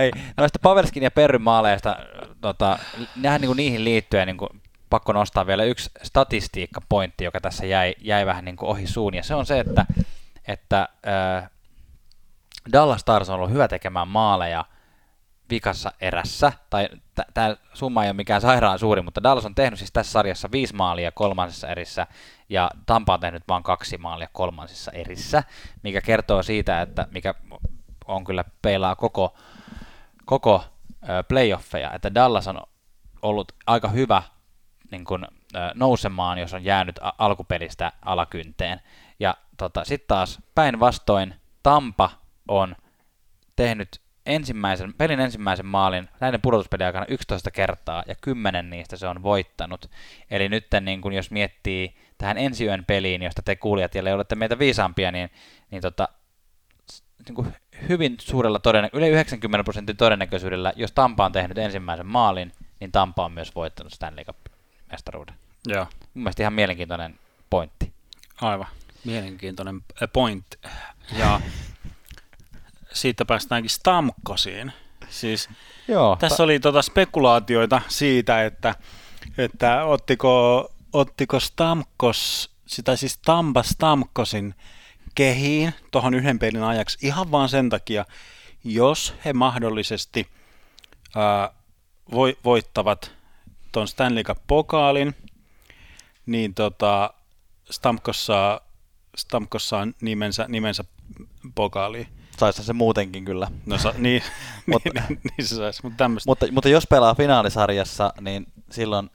[0.00, 0.10] ei.
[0.36, 1.96] Noista Pavelskin ja Perryn maaleista,
[2.40, 2.78] tota,
[3.16, 4.50] nähdään niin kuin niihin liittyen niin kuin,
[4.90, 9.22] pakko nostaa vielä yksi statistiikkapointti, joka tässä jäi, jäi vähän niin kuin ohi suun, ja
[9.22, 9.86] se on se, että,
[10.48, 11.50] että äh,
[12.72, 14.64] Dallas Stars on ollut hyvä tekemään maaleja
[15.50, 16.88] vikassa erässä, tai
[17.34, 20.74] tämä summa ei ole mikään sairaan suuri, mutta Dallas on tehnyt siis tässä sarjassa viisi
[20.74, 22.06] maalia kolmansessa erissä,
[22.48, 25.42] ja Tampa on tehnyt vain kaksi maalia kolmansissa erissä,
[25.82, 27.34] mikä kertoo siitä, että mikä
[28.06, 29.34] on kyllä peilaa koko,
[30.24, 30.64] koko
[31.28, 32.60] playoffeja, että Dallas on
[33.22, 34.22] ollut aika hyvä
[34.90, 35.26] niin kun,
[35.74, 38.80] nousemaan, jos on jäänyt alkupelistä alakynteen.
[39.20, 42.10] Ja tota, sitten taas päinvastoin Tampa
[42.48, 42.76] on
[43.56, 49.90] tehnyt ensimmäisen, pelin ensimmäisen maalin näiden pudotuspeliaikana 11 kertaa ja 10 niistä se on voittanut.
[50.30, 54.34] Eli nyt niin kun jos miettii tähän ensi yön peliin, josta te kuulijat, joille olette
[54.34, 55.30] meitä viisaampia, niin,
[55.70, 56.08] niin tota,
[57.26, 57.54] niin kuin
[57.88, 63.24] hyvin suurella todennä- yli 90 prosentin todennäköisyydellä, jos Tampa on tehnyt ensimmäisen maalin, niin Tampa
[63.24, 65.34] on myös voittanut Stanley Cup-mestaruuden.
[65.66, 65.86] Joo.
[66.14, 67.18] Mun mielestä ihan mielenkiintoinen
[67.50, 67.92] pointti.
[68.40, 68.66] Aivan.
[69.04, 69.80] Mielenkiintoinen
[70.12, 70.46] point.
[71.18, 71.40] Ja
[72.96, 74.72] siitä päästäänkin Stamkosiin.
[75.08, 75.48] Siis
[75.88, 78.74] Joo, tässä oli tota spekulaatioita siitä, että,
[79.38, 84.54] että ottiko, ottiko Stamkos, sitä siis Tampa Stamkosin
[85.14, 88.04] kehiin tuohon yhden pelin ajaksi ihan vaan sen takia,
[88.64, 90.28] jos he mahdollisesti
[91.16, 91.50] ää,
[92.12, 93.12] vo, voittavat
[93.72, 95.14] tuon Stanley Cup-pokaalin,
[96.26, 97.14] niin tota,
[97.70, 98.60] Stamkos saa,
[99.16, 100.84] Stamkos saa nimensä, nimensä
[101.54, 102.08] pokaaliin.
[102.40, 103.48] Saisi se muutenkin kyllä.
[103.66, 104.22] No sa, niin,
[104.66, 106.30] Mutta- niin, niin se saisi, mutta tämmöistä.
[106.30, 109.10] Mutta, mutta jos pelaa finaalisarjassa, niin silloin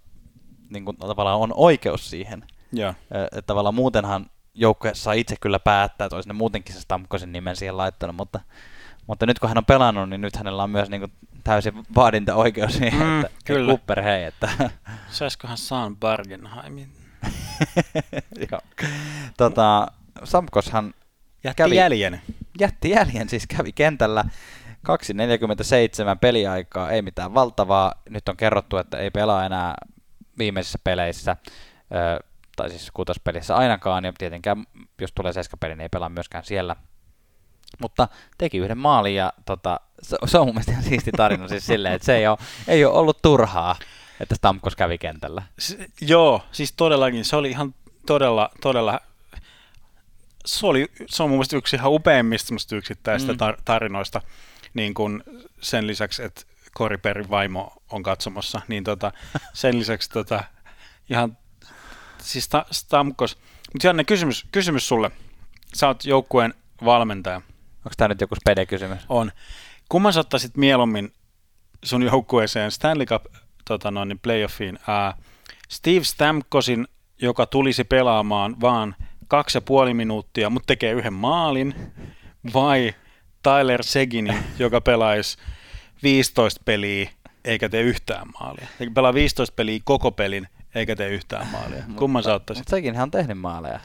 [0.69, 2.45] niin kuin, tavallaan on oikeus siihen.
[2.71, 2.93] Joo.
[3.11, 7.55] Että tavallaan muutenhan joukkue saa itse kyllä päättää, että olisi ne muutenkin se Stamkosin nimen
[7.55, 8.39] siihen laittanut, mutta,
[9.07, 11.11] mutta nyt kun hän on pelannut, niin nyt hänellä on myös niin kuin,
[11.43, 13.67] täysin vaadintaoikeus siihen, Mm, että kyllä.
[13.67, 14.49] Cooper hei, että
[15.11, 16.91] Saisikohan Saan Bargenheimin?
[18.51, 18.61] Joo.
[19.37, 19.87] tota,
[20.23, 20.93] Samkoshan
[21.43, 21.75] Jätti Kävi.
[21.75, 22.21] jäljen.
[22.59, 24.23] jätti jäljen, siis kävi kentällä
[24.87, 27.93] 2.47 peliaikaa, ei mitään valtavaa.
[28.09, 29.75] Nyt on kerrottu, että ei pelaa enää
[30.37, 31.35] viimeisissä peleissä,
[31.95, 32.23] ö,
[32.55, 34.65] tai siis kutospelissä ainakaan, ja tietenkään
[35.01, 36.75] jos tulee seiskapeli, niin ei pelaa myöskään siellä.
[37.81, 41.65] Mutta teki yhden maalin, ja tota, se, se on mun mielestä ihan siisti tarina siis
[41.65, 42.37] silleen, että se ei ole,
[42.67, 43.75] ei ole ollut turhaa,
[44.19, 45.43] että Stamkos kävi kentällä.
[45.59, 47.25] S- joo, siis todellakin.
[47.25, 47.73] Se oli ihan
[48.05, 48.99] todella, todella
[50.45, 53.37] se, oli, se on mun mielestä yksi ihan upeimmista yksittäistä Mm.
[53.39, 54.21] tar- tarinoista,
[54.73, 55.23] niin kun
[55.61, 56.41] sen lisäksi, että
[56.73, 59.11] Koriperin vaimo on katsomassa, niin tota,
[59.53, 60.43] sen lisäksi tota,
[61.09, 61.37] ihan,
[62.17, 63.37] siis ta- Stamkos.
[63.73, 65.11] Mutta Janne, kysymys, kysymys sulle.
[65.73, 66.53] Sä oot joukkueen
[66.85, 67.35] valmentaja.
[67.77, 68.99] Onko tämä nyt joku spede-kysymys?
[69.09, 69.31] On.
[69.89, 71.13] Kumman sä ottaisit mieluummin
[71.83, 73.25] sun joukkueeseen Stanley Cup
[73.65, 74.79] tota noin, niin playoffiin?
[74.87, 75.17] Ää,
[75.69, 76.87] Steve Stamkosin,
[77.21, 78.95] joka tulisi pelaamaan vaan
[79.31, 81.75] kaksi ja puoli minuuttia, mutta tekee yhden maalin,
[82.53, 82.93] vai
[83.43, 85.37] Tyler Seginin, joka pelaisi
[86.03, 87.09] 15 peliä
[87.45, 88.67] eikä tee yhtään maalia.
[88.79, 91.83] Eikä pelaa 15 peliä koko pelin eikä tee yhtään maalia.
[91.95, 92.61] Kumman sä ottaisit?
[92.61, 93.79] Mutta sekin hän on tehnyt maaleja.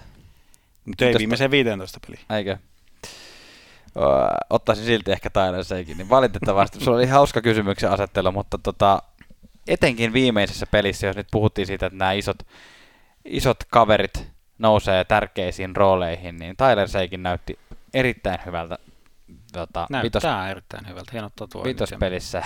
[0.85, 2.21] Mutta ei viimeiseen 15 peliä.
[2.37, 2.57] Eikö?
[4.51, 5.99] Ottaisin silti ehkä Tyler Seikin.
[5.99, 9.03] Niin valitettavasti sulla oli hauska kysymyksen asettelu, mutta tota,
[9.69, 12.39] etenkin viimeisessä pelissä, jos nyt puhuttiin siitä, että nämä isot,
[13.25, 17.59] isot kaverit nousee tärkeisiin rooleihin, niin Tyler Seikin näytti
[17.95, 18.79] erittäin hyvältä
[19.53, 21.11] tota, vitos, Näyttää erittäin hyvältä.
[21.13, 21.69] Hieno tatuointi.
[21.69, 22.43] vitospelissä.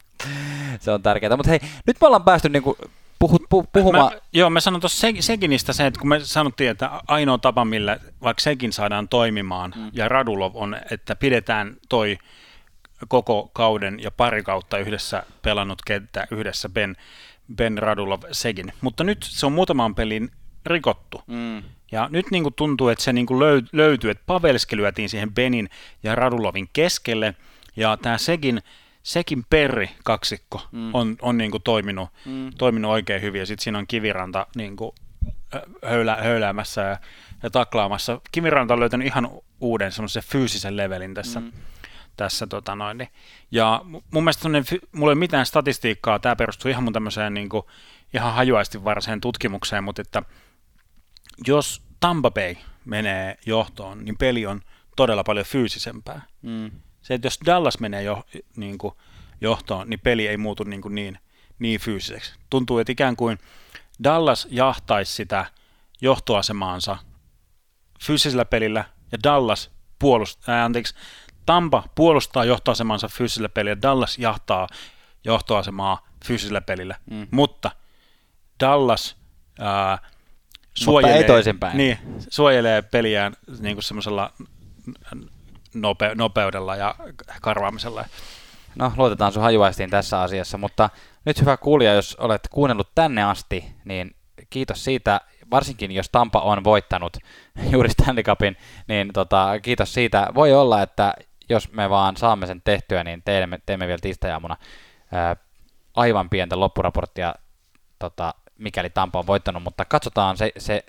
[0.80, 1.36] Se on tärkeää.
[1.36, 2.76] Mutta hei, nyt me ollaan päästy niinku
[3.18, 4.12] puhut, pu, puhumaan...
[4.14, 7.64] Mä, joo, mä sanon tuossa Se- Seginistä se, että kun me sanottiin, että ainoa tapa,
[7.64, 9.90] millä vaikka Segin saadaan toimimaan, mm.
[9.92, 12.18] ja Radulov on, että pidetään toi
[13.08, 16.96] koko kauden ja pari kautta yhdessä pelannut kenttä yhdessä Ben,
[17.56, 18.72] ben Radulov Segin.
[18.80, 20.30] Mutta nyt se on muutaman pelin
[20.66, 21.22] rikottu.
[21.26, 21.62] Mm.
[21.92, 25.34] Ja nyt niin kuin tuntuu, että se niin kuin löy- löytyy, että Pavelski lyötiin siihen
[25.34, 25.68] Benin
[26.02, 27.34] ja Radulovin keskelle,
[27.76, 28.62] ja tämä Sekin,
[29.02, 30.94] Sekin Perri kaksikko mm.
[30.94, 32.50] on, on niin kuin toiminut, mm.
[32.58, 34.92] toiminut oikein hyvin, ja sitten siinä on Kiviranta niin kuin
[35.84, 36.98] höylä, höyläämässä ja,
[37.42, 38.20] ja taklaamassa.
[38.32, 39.30] Kiviranta on löytänyt ihan
[39.60, 41.40] uuden semmoisen fyysisen levelin tässä.
[41.40, 41.52] Mm.
[42.16, 43.08] tässä tota noin, niin.
[43.50, 47.48] Ja mu- mun mielestä mulla ei ole mitään statistiikkaa, tämä perustuu ihan mun tämmöiseen niin
[47.48, 47.62] kuin,
[48.14, 50.22] ihan hajuasti varaseen tutkimukseen, mutta että
[51.46, 54.60] jos Tampa Bay menee johtoon, niin peli on
[54.96, 56.22] todella paljon fyysisempää.
[56.42, 56.70] Mm.
[57.02, 58.24] Se, että jos Dallas menee jo,
[58.56, 58.94] niin kuin,
[59.40, 61.18] johtoon, niin peli ei muutu niin, kuin niin,
[61.58, 62.34] niin fyysiseksi.
[62.50, 63.38] Tuntuu, että ikään kuin
[64.04, 65.46] Dallas jahtaisi sitä
[66.00, 66.98] johtoasemaansa
[68.00, 70.94] fyysisellä pelillä, ja Dallas puolustaa, ää, anteeksi,
[71.46, 74.68] Tampa puolustaa johtoasemansa fyysisellä pelillä, ja Dallas jahtaa
[75.24, 76.96] johtoasemaa fyysisellä pelillä.
[77.10, 77.26] Mm.
[77.30, 77.70] Mutta
[78.60, 79.16] Dallas
[79.58, 79.98] ää,
[81.14, 81.76] ei toisinpäin.
[81.76, 81.98] Niin,
[82.28, 84.32] suojelee peliään niin kuin semmoisella
[85.74, 86.94] nope, nopeudella ja
[87.42, 88.04] karvaamisella.
[88.76, 90.90] No, luotetaan sun hajuaistiin tässä asiassa, mutta
[91.24, 94.14] nyt hyvä kuulija, jos olet kuunnellut tänne asti, niin
[94.50, 95.20] kiitos siitä,
[95.50, 97.16] varsinkin jos Tampa on voittanut
[97.72, 98.56] juuri Stanley Cupin,
[98.88, 100.26] niin tota, kiitos siitä.
[100.34, 101.14] Voi olla, että
[101.48, 104.56] jos me vaan saamme sen tehtyä, niin teemme, teemme vielä tiistai-aamuna
[105.12, 105.36] ää,
[105.96, 107.34] aivan pientä loppuraporttia,
[107.98, 110.84] tota, mikäli Tampa on voittanut, mutta katsotaan, se, se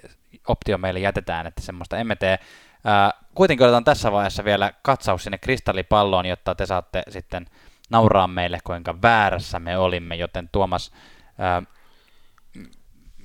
[0.48, 2.40] optio meille jätetään, että semmoista emme tee.
[2.86, 7.46] Ää, kuitenkin otetaan tässä vaiheessa vielä katsaus sinne kristallipalloon, jotta te saatte sitten
[7.90, 10.92] nauraa meille, kuinka väärässä me olimme, joten Tuomas,
[11.38, 11.64] ää,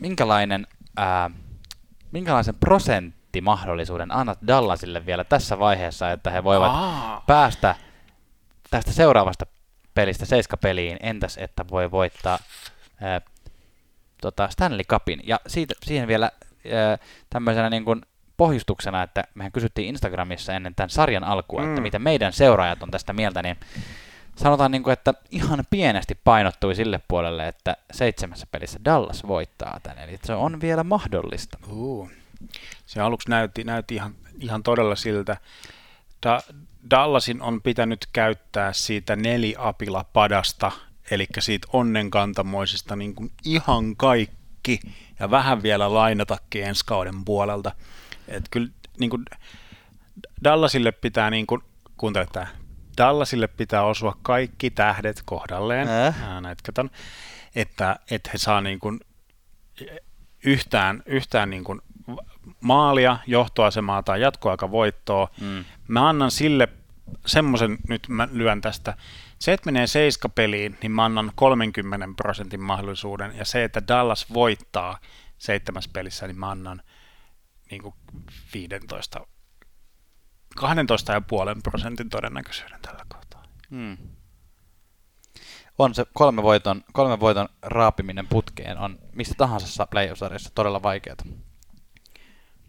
[0.00, 0.66] minkälainen,
[0.96, 1.30] ää,
[2.12, 7.24] minkälaisen prosenttimahdollisuuden annat Dallasille vielä tässä vaiheessa, että he voivat Aa.
[7.26, 7.74] päästä
[8.70, 9.46] tästä seuraavasta
[9.94, 12.38] pelistä seiskapeliin, entäs että voi voittaa
[13.00, 13.20] ää,
[14.24, 15.20] tota Stanley Cupin.
[15.24, 16.30] Ja siitä, siihen vielä
[16.72, 16.98] ää,
[17.30, 18.02] tämmöisenä niin kuin
[18.36, 21.68] pohjustuksena, että mehän kysyttiin Instagramissa ennen tämän sarjan alkua, mm.
[21.68, 23.56] että mitä meidän seuraajat on tästä mieltä, niin
[24.36, 29.98] sanotaan, niin kuin, että ihan pienesti painottui sille puolelle, että seitsemässä pelissä Dallas voittaa tän,
[29.98, 31.58] eli se on vielä mahdollista.
[31.68, 32.10] Uh.
[32.86, 35.36] Se aluksi näytti, näytti ihan, ihan todella siltä.
[36.26, 36.40] Da,
[36.90, 40.72] Dallasin on pitänyt käyttää siitä neliapila-padasta,
[41.10, 44.80] eli siitä onnenkantamoisesta niin kuin ihan kaikki,
[45.20, 47.72] ja vähän vielä lainatakin ensi kauden puolelta.
[48.28, 48.68] Et kyllä
[49.00, 49.24] niin kuin
[50.44, 51.62] Dallasille pitää, niin kuin,
[51.96, 52.46] kuuntele tämä,
[52.96, 56.14] Dallasille pitää osua kaikki tähdet kohdalleen, äh.
[56.66, 56.90] katon,
[57.54, 59.00] että, että he saa niin kuin
[60.44, 61.80] yhtään, yhtään niin kuin
[62.60, 65.28] maalia, johtoasemaa tai jatkoaikavoittoa.
[65.40, 65.64] Mm.
[65.88, 66.68] Mä annan sille
[67.26, 68.96] semmoisen, nyt mä lyön tästä,
[69.44, 74.98] se, että menee seiskapeliin, niin mä annan 30 prosentin mahdollisuuden, ja se, että Dallas voittaa
[75.38, 76.82] seitsemäs pelissä, niin mä annan
[77.70, 77.94] niin kuin
[78.54, 79.26] 15
[80.60, 80.66] 12,5
[81.62, 83.42] prosentin todennäköisyyden tällä kohtaa.
[83.70, 83.96] Hmm.
[85.78, 91.16] On se kolme voiton, kolme voiton raapiminen putkeen on missä tahansa playoff-sarjassa todella vaikeaa.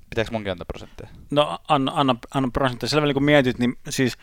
[0.10, 1.10] Pitääkö munkin antaa prosentteja?
[1.32, 2.90] No anna, anna, anna prosentteja.
[2.90, 4.18] Sillä kun mietit, niin siis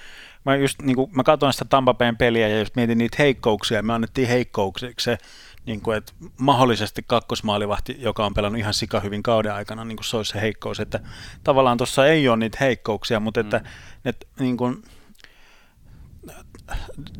[0.44, 3.92] mä just niin kuin, mä katsoin sitä Tampapeen peliä ja just mietin niitä heikkouksia, me
[3.92, 5.18] annettiin heikkouksiksi se,
[5.66, 10.04] niin kuin, että mahdollisesti kakkosmaalivahti, joka on pelannut ihan sika hyvin kauden aikana, niin kuin
[10.04, 11.00] se olisi se heikkous, että
[11.44, 13.64] tavallaan tuossa ei ole niitä heikkouksia, mutta että, mm.
[14.04, 14.82] että niin kuin,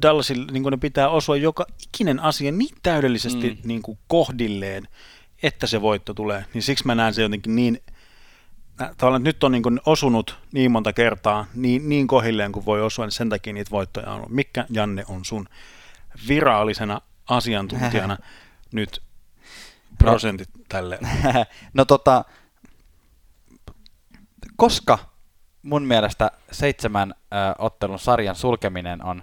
[0.02, 3.68] Dallasille niin kuin ne pitää osua joka ikinen asia niin täydellisesti mm.
[3.68, 4.88] niin kuin kohdilleen,
[5.42, 7.82] että se voitto tulee, niin siksi mä näen se jotenkin niin,
[8.76, 12.82] tavallaan että nyt on niin kuin osunut niin monta kertaa niin, niin kohilleen kuin voi
[12.82, 14.30] osua, niin sen takia niitä voittoja on ollut.
[14.30, 15.48] Mikä, Janne, on sun
[16.28, 18.16] virallisena asiantuntijana
[18.72, 19.02] nyt
[19.98, 20.98] prosentit no, tälle?
[21.74, 22.24] no tota,
[24.56, 24.98] koska
[25.62, 29.22] mun mielestä seitsemän ö, ottelun sarjan sulkeminen on,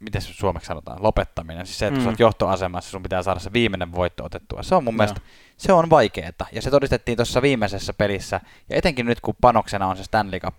[0.00, 2.04] miten se suomeksi sanotaan, lopettaminen, siis se, että mm.
[2.04, 4.62] sä oot johtoasemassa, sun pitää saada se viimeinen voitto otettua.
[4.62, 4.96] Se on mun no.
[4.96, 5.20] mielestä,
[5.56, 9.96] se on vaikeeta, ja se todistettiin tuossa viimeisessä pelissä, ja etenkin nyt kun panoksena on
[9.96, 10.54] se Stanley Cup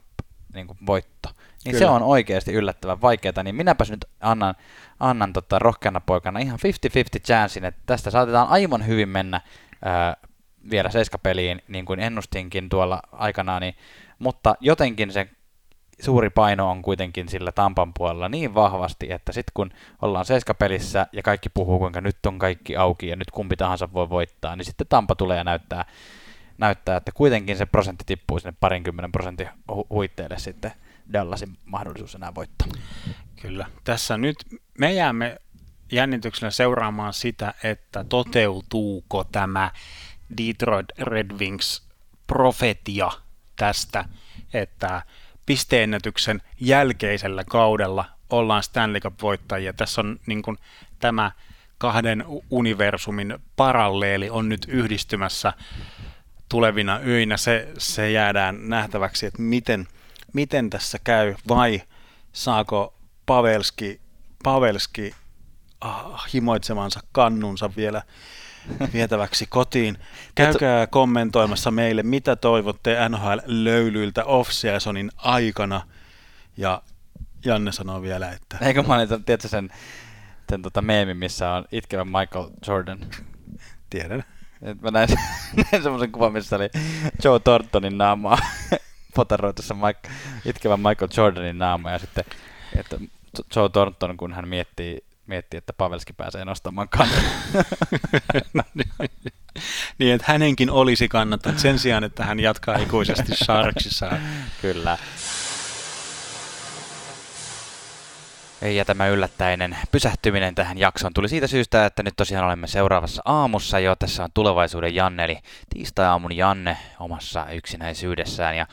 [0.53, 1.30] niin kuin voitto,
[1.65, 1.80] niin Kyllä.
[1.80, 4.55] se on oikeasti yllättävän vaikeaa, niin minäpäs nyt annan,
[4.99, 6.59] annan tota rohkeana poikana ihan
[7.17, 9.41] 50-50 chanssin, että tästä saatetaan aivan hyvin mennä
[9.86, 10.17] ää,
[10.70, 13.76] vielä seiskapeliin, niin kuin ennustinkin tuolla aikanaan, niin,
[14.20, 15.30] mutta jotenkin se
[16.02, 19.72] suuri paino on kuitenkin sillä Tampan puolella niin vahvasti, että sitten kun
[20.02, 24.10] ollaan seiskapelissä ja kaikki puhuu, kuinka nyt on kaikki auki ja nyt kumpi tahansa voi
[24.10, 25.86] voittaa, niin sitten Tampa tulee ja näyttää,
[26.58, 30.72] näyttää että kuitenkin se prosentti tippuu sinne parinkymmenen prosentin hu- huitteelle sitten
[31.14, 32.68] Dallasin mahdollisuus enää voittaa.
[33.41, 33.66] Kyllä.
[33.84, 34.38] Tässä nyt
[34.78, 35.38] me jäämme
[35.91, 39.72] jännityksellä seuraamaan sitä, että toteutuuko tämä
[40.38, 41.88] Detroit Red Wings
[42.28, 43.12] profetia
[43.56, 44.06] tästä,
[44.54, 45.02] että
[45.50, 49.74] pisteennätyksen jälkeisellä kaudella ollaan Stanley Cup-voittajia.
[49.74, 50.58] Tässä on niin kuin,
[51.00, 51.32] tämä
[51.78, 55.54] kahden universumin paralleeli on nyt yhdistymässä
[56.50, 57.38] tulevina öinä.
[57.38, 59.88] Se, se jäädään nähtäväksi, että miten–
[60.34, 61.82] miten tässä käy, vai
[62.34, 62.93] saako
[63.26, 64.02] Pavelski,
[64.43, 65.16] Pavelski
[65.82, 68.04] ah, himoitsemansa kannunsa vielä
[68.93, 69.97] vietäväksi kotiin.
[70.36, 75.82] Käykää kommentoimassa meille, mitä toivotte NHL-löylyiltä off-seasonin aikana.
[76.57, 76.82] Ja
[77.45, 78.57] Janne sanoo vielä, että...
[78.66, 79.70] Eikö mä olin, tiedätkö sen,
[80.49, 82.99] sen tota meemin, missä on itkevä Michael Jordan?
[83.89, 84.24] Tiedän.
[84.62, 85.10] Et mä näin,
[85.72, 86.70] näin semmoisen kuvan, missä oli
[87.24, 88.38] Joe Thorntonin naamaa
[89.16, 90.10] potaroi tuossa Mike,
[90.45, 92.24] itkevän Michael Jordanin naama ja sitten
[92.76, 92.97] että
[93.55, 97.23] Joe Thornton, kun hän miettii, miettii että Pavelski pääsee nostamaan kannan.
[99.99, 104.11] niin, että hänenkin olisi kannattanut sen sijaan, että hän jatkaa ikuisesti Sharksissa.
[104.61, 104.97] Kyllä.
[108.61, 113.80] Ja tämä yllättäinen pysähtyminen tähän jaksoon tuli siitä syystä, että nyt tosiaan olemme seuraavassa aamussa
[113.80, 113.95] jo.
[113.95, 115.38] Tässä on tulevaisuuden Janne, eli
[115.69, 118.57] tiistai-aamun Janne omassa yksinäisyydessään.
[118.57, 118.67] Ja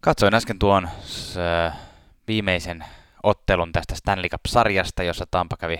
[0.00, 0.88] katsoin äsken tuon
[2.28, 2.84] viimeisen
[3.22, 5.78] ottelun tästä Stanley Cup-sarjasta, jossa Tampa kävi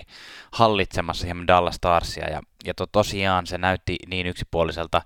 [0.51, 2.29] hallitsemassa hieman Dallas Starsia.
[2.29, 5.01] Ja, ja to, tosiaan se näytti niin yksipuoliselta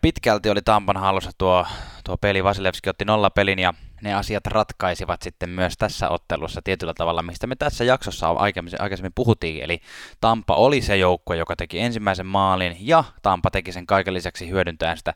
[0.00, 1.66] Pitkälti oli Tampan hallussa tuo,
[2.04, 6.94] tuo peli, Vasilevski otti nolla pelin ja ne asiat ratkaisivat sitten myös tässä ottelussa tietyllä
[6.94, 9.64] tavalla, mistä me tässä jaksossa aikaisemmin, aikaisemmin puhuttiin.
[9.64, 9.80] Eli
[10.20, 14.96] Tampa oli se joukko, joka teki ensimmäisen maalin ja Tampa teki sen kaiken lisäksi hyödyntäen
[14.96, 15.14] sitä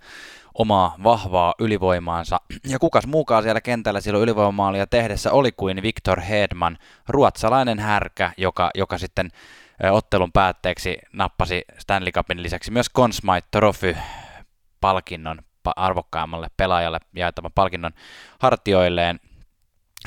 [0.58, 2.40] omaa vahvaa ylivoimaansa.
[2.64, 6.78] Ja kukas muukaan siellä kentällä silloin ylivoimamaalia tehdessä oli kuin Victor Hedman,
[7.08, 9.30] ruotsalainen härkä, joka, joka sitten
[9.90, 13.96] ottelun päätteeksi nappasi Stanley Cupin lisäksi myös Consmite Trophy
[14.80, 15.38] palkinnon
[15.76, 17.92] arvokkaammalle pelaajalle jaettavan palkinnon
[18.38, 19.20] hartioilleen.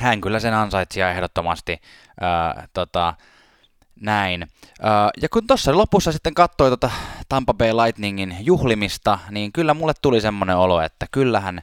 [0.00, 1.80] Hän kyllä sen ansaitsi ja ehdottomasti
[2.20, 3.14] ää, tota,
[4.02, 4.46] näin.
[5.22, 6.90] Ja kun tuossa lopussa sitten katsoi tota
[7.28, 11.62] Tampa Bay Lightningin juhlimista, niin kyllä mulle tuli semmoinen olo, että kyllähän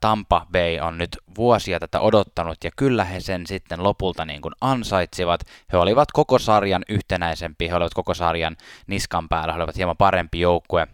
[0.00, 4.54] Tampa Bay on nyt vuosia tätä odottanut ja kyllä he sen sitten lopulta niin kuin
[4.60, 5.40] ansaitsivat.
[5.72, 8.56] He olivat koko sarjan yhtenäisempi, he olivat koko sarjan
[8.86, 10.86] niskan päällä, he olivat hieman parempi joukkue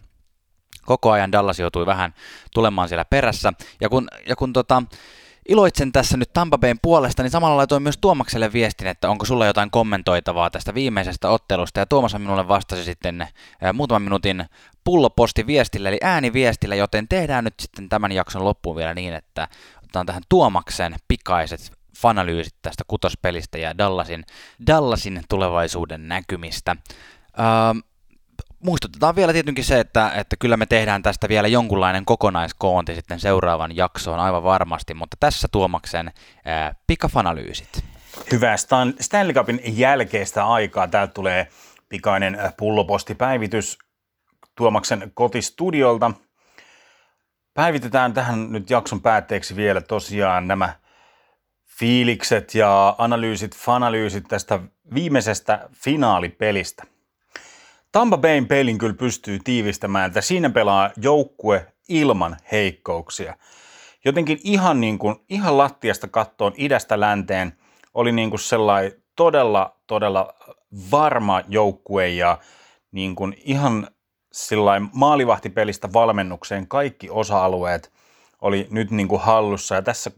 [0.85, 2.13] koko ajan Dallas joutui vähän
[2.53, 3.53] tulemaan siellä perässä.
[3.81, 4.83] Ja kun, ja kun tota,
[5.49, 9.45] iloitsen tässä nyt Tampa Bayn puolesta, niin samalla laitoin myös Tuomakselle viestin, että onko sulla
[9.45, 13.27] jotain kommentoitavaa tästä viimeisestä ottelusta, ja Tuomas minulle vastasi sitten
[13.73, 14.45] muutaman minuutin
[14.83, 19.47] pulloposti viestillä, eli ääniviestillä, joten tehdään nyt sitten tämän jakson loppuun vielä niin, että
[19.83, 24.25] otetaan tähän Tuomaksen pikaiset fanalyysit tästä kutospelistä ja Dallasin,
[24.67, 26.75] Dallasin tulevaisuuden näkymistä.
[27.39, 27.77] Ähm,
[28.63, 33.75] muistutetaan vielä tietenkin se, että, että kyllä me tehdään tästä vielä jonkunlainen kokonaiskoonti sitten seuraavan
[33.75, 36.11] jaksoon aivan varmasti, mutta tässä Tuomaksen
[36.45, 37.83] ää, pikafanalyysit.
[38.31, 40.87] Hyvää Stan- Stanley Cupin jälkeistä aikaa.
[40.87, 41.47] Täältä tulee
[41.89, 43.77] pikainen pullopostipäivitys
[44.55, 46.11] Tuomaksen kotistudiolta.
[47.53, 50.73] Päivitetään tähän nyt jakson päätteeksi vielä tosiaan nämä
[51.79, 54.59] fiilikset ja analyysit, fanalyysit tästä
[54.93, 56.83] viimeisestä finaalipelistä.
[57.93, 63.37] Tampa Bayn pelin kyllä pystyy tiivistämään, että siinä pelaa joukkue ilman heikkouksia.
[64.05, 67.57] Jotenkin ihan, niin kuin, ihan lattiasta kattoon idästä länteen
[67.93, 70.33] oli niin kuin sellainen todella, todella
[70.91, 72.37] varma joukkue ja
[72.91, 73.87] niin kuin ihan
[74.31, 77.91] sillain maalivahtipelistä valmennukseen kaikki osa-alueet
[78.41, 79.75] oli nyt niin kuin hallussa.
[79.75, 80.11] Ja tässä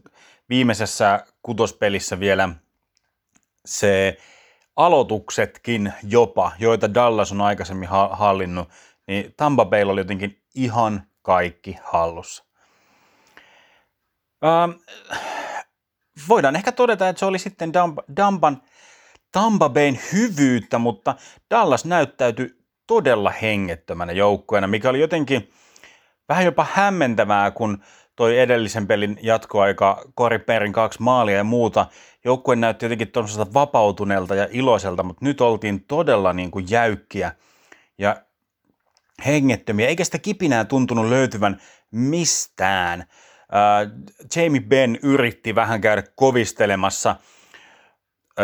[0.48, 2.48] viimeisessä kutospelissä vielä
[3.66, 4.16] se
[4.76, 8.68] aloituksetkin jopa, joita Dallas on aikaisemmin hallinnut,
[9.06, 12.44] niin Tampa Bay oli jotenkin ihan kaikki hallussa.
[14.44, 14.70] Ähm,
[16.28, 17.72] voidaan ehkä todeta, että se oli sitten
[18.16, 18.62] Dampan,
[19.32, 21.14] Tampa Bayn hyvyyttä, mutta
[21.50, 22.56] Dallas näyttäytyi
[22.86, 25.52] todella hengettömänä joukkueena, mikä oli jotenkin
[26.28, 27.82] vähän jopa hämmentävää, kun
[28.16, 31.86] toi edellisen pelin jatkoaika, Kori Perin kaksi maalia ja muuta,
[32.24, 37.32] joukkue näytti jotenkin tuollaiselta vapautuneelta ja iloiselta, mutta nyt oltiin todella niin kuin jäykkiä
[37.98, 38.16] ja
[39.26, 41.60] hengettömiä, eikä sitä kipinää tuntunut löytyvän
[41.90, 43.00] mistään.
[43.00, 43.92] Äh,
[44.36, 47.16] Jamie Benn yritti vähän käydä kovistelemassa äh,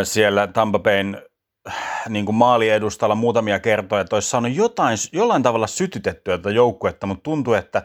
[0.05, 1.23] siellä Tampa Bayn
[1.69, 1.75] äh,
[2.09, 7.23] niin kuin maaliedustalla muutamia kertoja, että olisi saanut jotain, jollain tavalla sytytettyä tätä joukkuetta, mutta
[7.23, 7.83] tuntui, että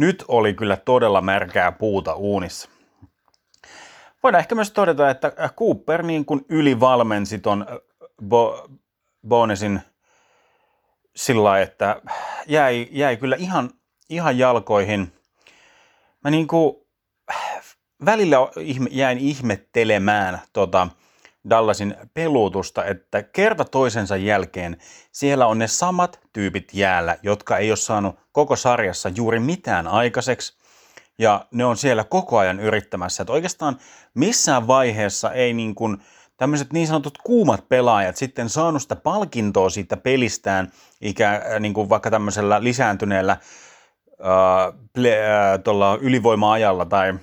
[0.00, 2.68] nyt oli kyllä todella märkää puuta uunissa.
[4.22, 7.66] Voidaan ehkä myös todeta, että Cooper niin kuin ylivalmensi ton
[8.22, 8.70] Bo-
[9.28, 9.80] Bonesin
[11.16, 12.02] sillä että
[12.46, 13.70] jäi, jäi kyllä ihan,
[14.08, 15.12] ihan jalkoihin.
[16.24, 16.76] Mä niin kuin
[18.04, 18.36] välillä
[18.90, 20.88] jäin ihmettelemään tota
[21.50, 24.76] Dallasin peluutusta, että kerta toisensa jälkeen
[25.12, 30.60] siellä on ne samat tyypit jäällä, jotka ei ole saanut koko sarjassa juuri mitään aikaiseksi
[31.18, 33.22] ja ne on siellä koko ajan yrittämässä.
[33.22, 33.78] Että oikeastaan
[34.14, 35.98] missään vaiheessa ei niin kuin
[36.36, 41.88] tämmöiset niin sanotut kuumat pelaajat sitten saanut sitä palkintoa siitä pelistään, ikä, äh, niin kuin
[41.88, 43.36] vaikka tämmöisellä lisääntyneellä
[44.22, 47.14] ää, äh, ylivoima-ajalla tai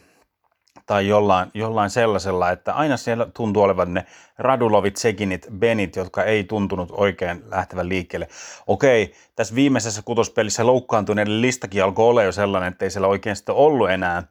[0.88, 4.05] tai jollain, jollain sellaisella, että aina siellä tuntuu olevan ne
[4.38, 8.27] Radulovit, Sekinit, Benit, jotka ei tuntunut oikein lähtevän liikkeelle.
[8.67, 13.55] Okei, tässä viimeisessä kutospelissä loukkaantuneiden listakin alkoi olla jo sellainen, että ei siellä oikein sitten
[13.55, 14.23] ollut enää,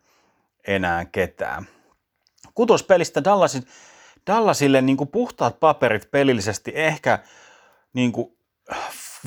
[0.67, 1.67] enää ketään.
[2.55, 3.63] Kutospelistä Dallasin,
[4.27, 7.19] Dallasille niin kuin puhtaat paperit pelillisesti ehkä
[7.93, 8.37] niin kuin,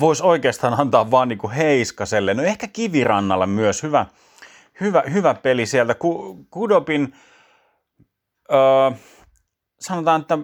[0.00, 2.34] voisi oikeastaan antaa vaan niin kuin Heiskaselle.
[2.34, 4.06] No ehkä Kivirannalla myös hyvä,
[4.80, 5.94] hyvä, hyvä peli sieltä.
[6.50, 7.14] Kudopin,
[8.52, 8.90] öö,
[9.80, 10.38] sanotaan, että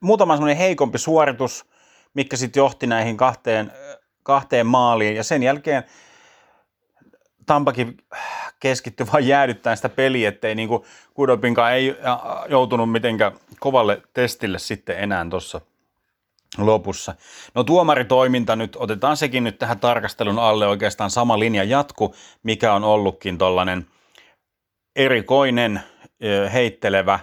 [0.00, 1.64] muutama semmoinen heikompi suoritus,
[2.14, 3.72] mikä sitten johti näihin kahteen,
[4.22, 5.16] kahteen maaliin.
[5.16, 5.84] Ja sen jälkeen
[7.46, 7.96] Tampakin
[8.60, 10.82] keskittyi vain jäädyttämään sitä peliä, ettei niin kuin
[11.14, 11.96] Kudopinkaan ei
[12.48, 15.60] joutunut mitenkään kovalle testille sitten enää tuossa
[16.58, 17.14] lopussa.
[17.54, 22.84] No tuomaritoiminta nyt, otetaan sekin nyt tähän tarkastelun alle oikeastaan sama linja jatku, mikä on
[22.84, 23.86] ollutkin tuollainen
[24.96, 25.80] erikoinen,
[26.52, 27.18] heittelevä.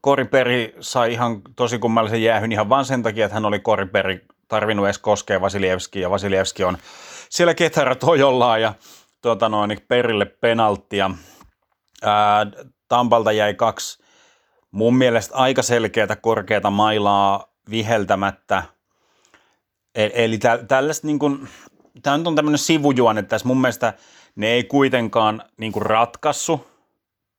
[0.00, 4.86] Koriperi sai ihan tosi kummallisen jäähyn ihan vain sen takia, että hän oli Koriperi tarvinnut
[4.86, 6.78] edes koskea Vasilievski ja Vasilievski on
[7.30, 7.96] siellä Ketara
[8.60, 8.74] ja
[9.22, 11.10] tuota noin, perille penalttia.
[12.88, 14.05] Tampalta jäi kaksi
[14.70, 18.62] mun mielestä aika selkeätä korkeata mailaa viheltämättä.
[19.94, 21.48] E-, eli tä, tällaista niin kuin,
[22.02, 23.48] tämä on tämmöinen sivujuone tässä.
[23.48, 23.92] Mun mielestä
[24.36, 26.66] ne ei kuitenkaan niin kuin ratkassu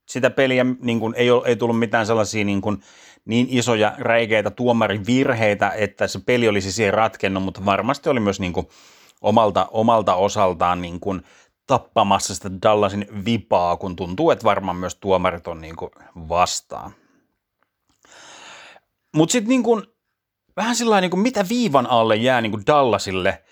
[0.09, 2.81] sitä peliä, niin kuin, ei, ole, ei tullut mitään sellaisia niin, kuin,
[3.25, 8.39] niin isoja räikeitä tuomarin virheitä, että se peli olisi siihen ratkennut, mutta varmasti oli myös
[8.39, 8.67] niin kuin,
[9.21, 11.21] omalta, omalta osaltaan niin kuin,
[11.67, 16.91] tappamassa sitä Dallasin vipaa, kun tuntuu, että varmaan myös tuomarit on niin kuin, vastaan.
[19.15, 19.83] Mutta sitten niin kuin,
[20.55, 23.43] vähän sillä niin mitä viivan alle jää niin kuin Dallasille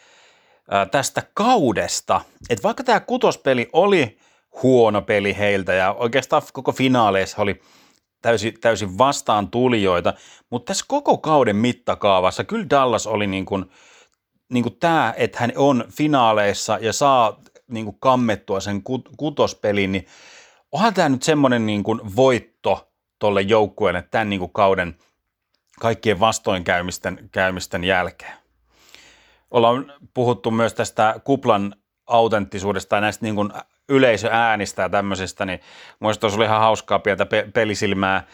[0.71, 2.21] ää, tästä kaudesta.
[2.49, 4.17] Että vaikka tämä kutospeli oli
[4.63, 7.61] huono peli heiltä ja oikeastaan koko finaaleissa oli
[8.21, 10.13] täysin, täysin vastaan tulijoita,
[10.49, 13.65] mutta tässä koko kauden mittakaavassa kyllä Dallas oli niin kuin,
[14.49, 19.91] niin kuin tämä, että hän on finaaleissa ja saa niin kuin kammettua sen kut, kutospelin,
[19.91, 20.07] niin
[20.71, 21.83] onhan tämä nyt semmoinen niin
[22.15, 24.95] voitto tuolle joukkueelle tämän niin kuin kauden
[25.79, 28.33] kaikkien vastoinkäymisten käymisten jälkeen.
[29.51, 31.75] Ollaan puhuttu myös tästä kuplan
[32.07, 33.51] autenttisuudesta ja näistä niin kuin
[33.89, 35.59] yleisöäänistä ja tämmöisistä, niin
[35.99, 38.27] muista olisi ihan hauskaa pientä pe- pelisilmää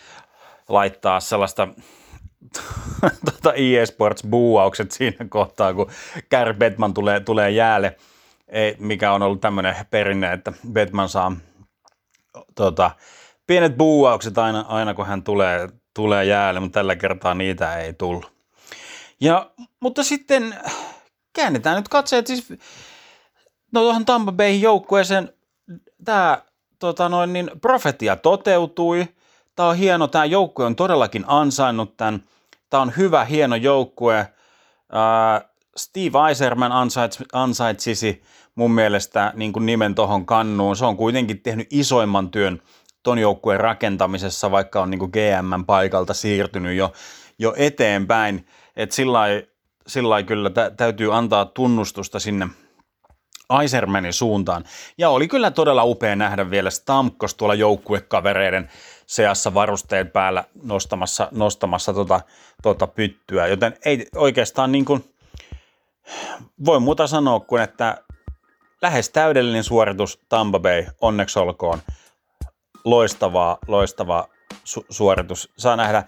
[0.70, 1.68] laittaa sellaista
[3.26, 5.92] tota EA Sports buuaukset siinä kohtaa, kun
[6.32, 7.98] Gary Bettman tulee, tulee jäälle,
[8.48, 11.32] Ei, mikä on ollut tämmöinen perinne, että Bettman saa
[12.56, 12.92] tota,
[13.48, 18.32] pienet buuaukset aina, aina kun hän tulee, tulee jäälle, mutta tällä kertaa niitä ei tullut.
[19.22, 20.56] Ja, mutta sitten
[21.34, 22.50] käännetään nyt katseet siis
[23.72, 25.34] no tuohon Tampa Bay joukkueeseen.
[26.06, 26.42] Tämä
[26.80, 29.08] tota noin, niin profetia toteutui.
[29.56, 32.24] Tämä on hieno, tämä joukkue on todellakin ansainnut tämän.
[32.70, 34.28] Tämä on hyvä, hieno joukkue.
[35.78, 38.24] Steve Eiserman ansaits, ansaitsisi
[38.56, 40.76] mun mielestä niin kuin nimen tuohon kannuun.
[40.76, 42.62] Se on kuitenkin tehnyt isoimman työn
[43.04, 46.94] ton joukkueen rakentamisessa, vaikka on niin kuin GM paikalta siirtynyt jo,
[47.40, 48.48] jo eteenpäin.
[48.76, 48.96] Että
[49.88, 52.48] sillä kyllä tä, täytyy antaa tunnustusta sinne
[53.50, 54.64] Aisermanin suuntaan.
[54.98, 58.70] Ja oli kyllä todella upea nähdä vielä Stamkos tuolla joukkuekavereiden
[59.06, 62.22] seassa varusteet päällä nostamassa, nostamassa tota,
[62.64, 63.48] tota pyttyä.
[63.48, 65.04] Joten ei oikeastaan niin kuin,
[66.66, 67.98] voi muuta sanoa kuin, että
[68.82, 71.82] lähes täydellinen suoritus Tampa Bay, onneksi olkoon
[72.84, 75.50] loistavaa, loistava su- suoritus.
[75.58, 76.04] Saa nähdä,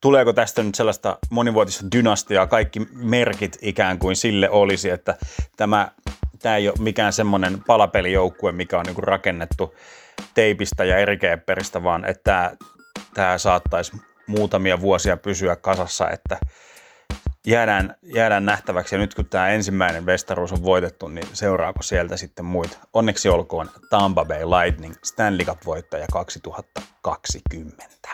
[0.00, 5.16] tuleeko tästä nyt sellaista monivuotista dynastiaa, kaikki merkit ikään kuin sille olisi, että
[5.56, 5.88] tämä,
[6.38, 9.74] tämä ei ole mikään semmoinen palapelijoukkue, mikä on niin rakennettu
[10.34, 11.18] teipistä ja eri
[11.82, 12.50] vaan että tämä,
[13.14, 13.92] tämä saattaisi
[14.26, 16.38] muutamia vuosia pysyä kasassa, että
[17.46, 18.94] jäädään, jäädään nähtäväksi.
[18.94, 22.78] Ja nyt kun tämä ensimmäinen vestaruus on voitettu, niin seuraako sieltä sitten muita?
[22.92, 28.08] Onneksi olkoon Tampa Bay Lightning Stanley Cup-voittaja 2020.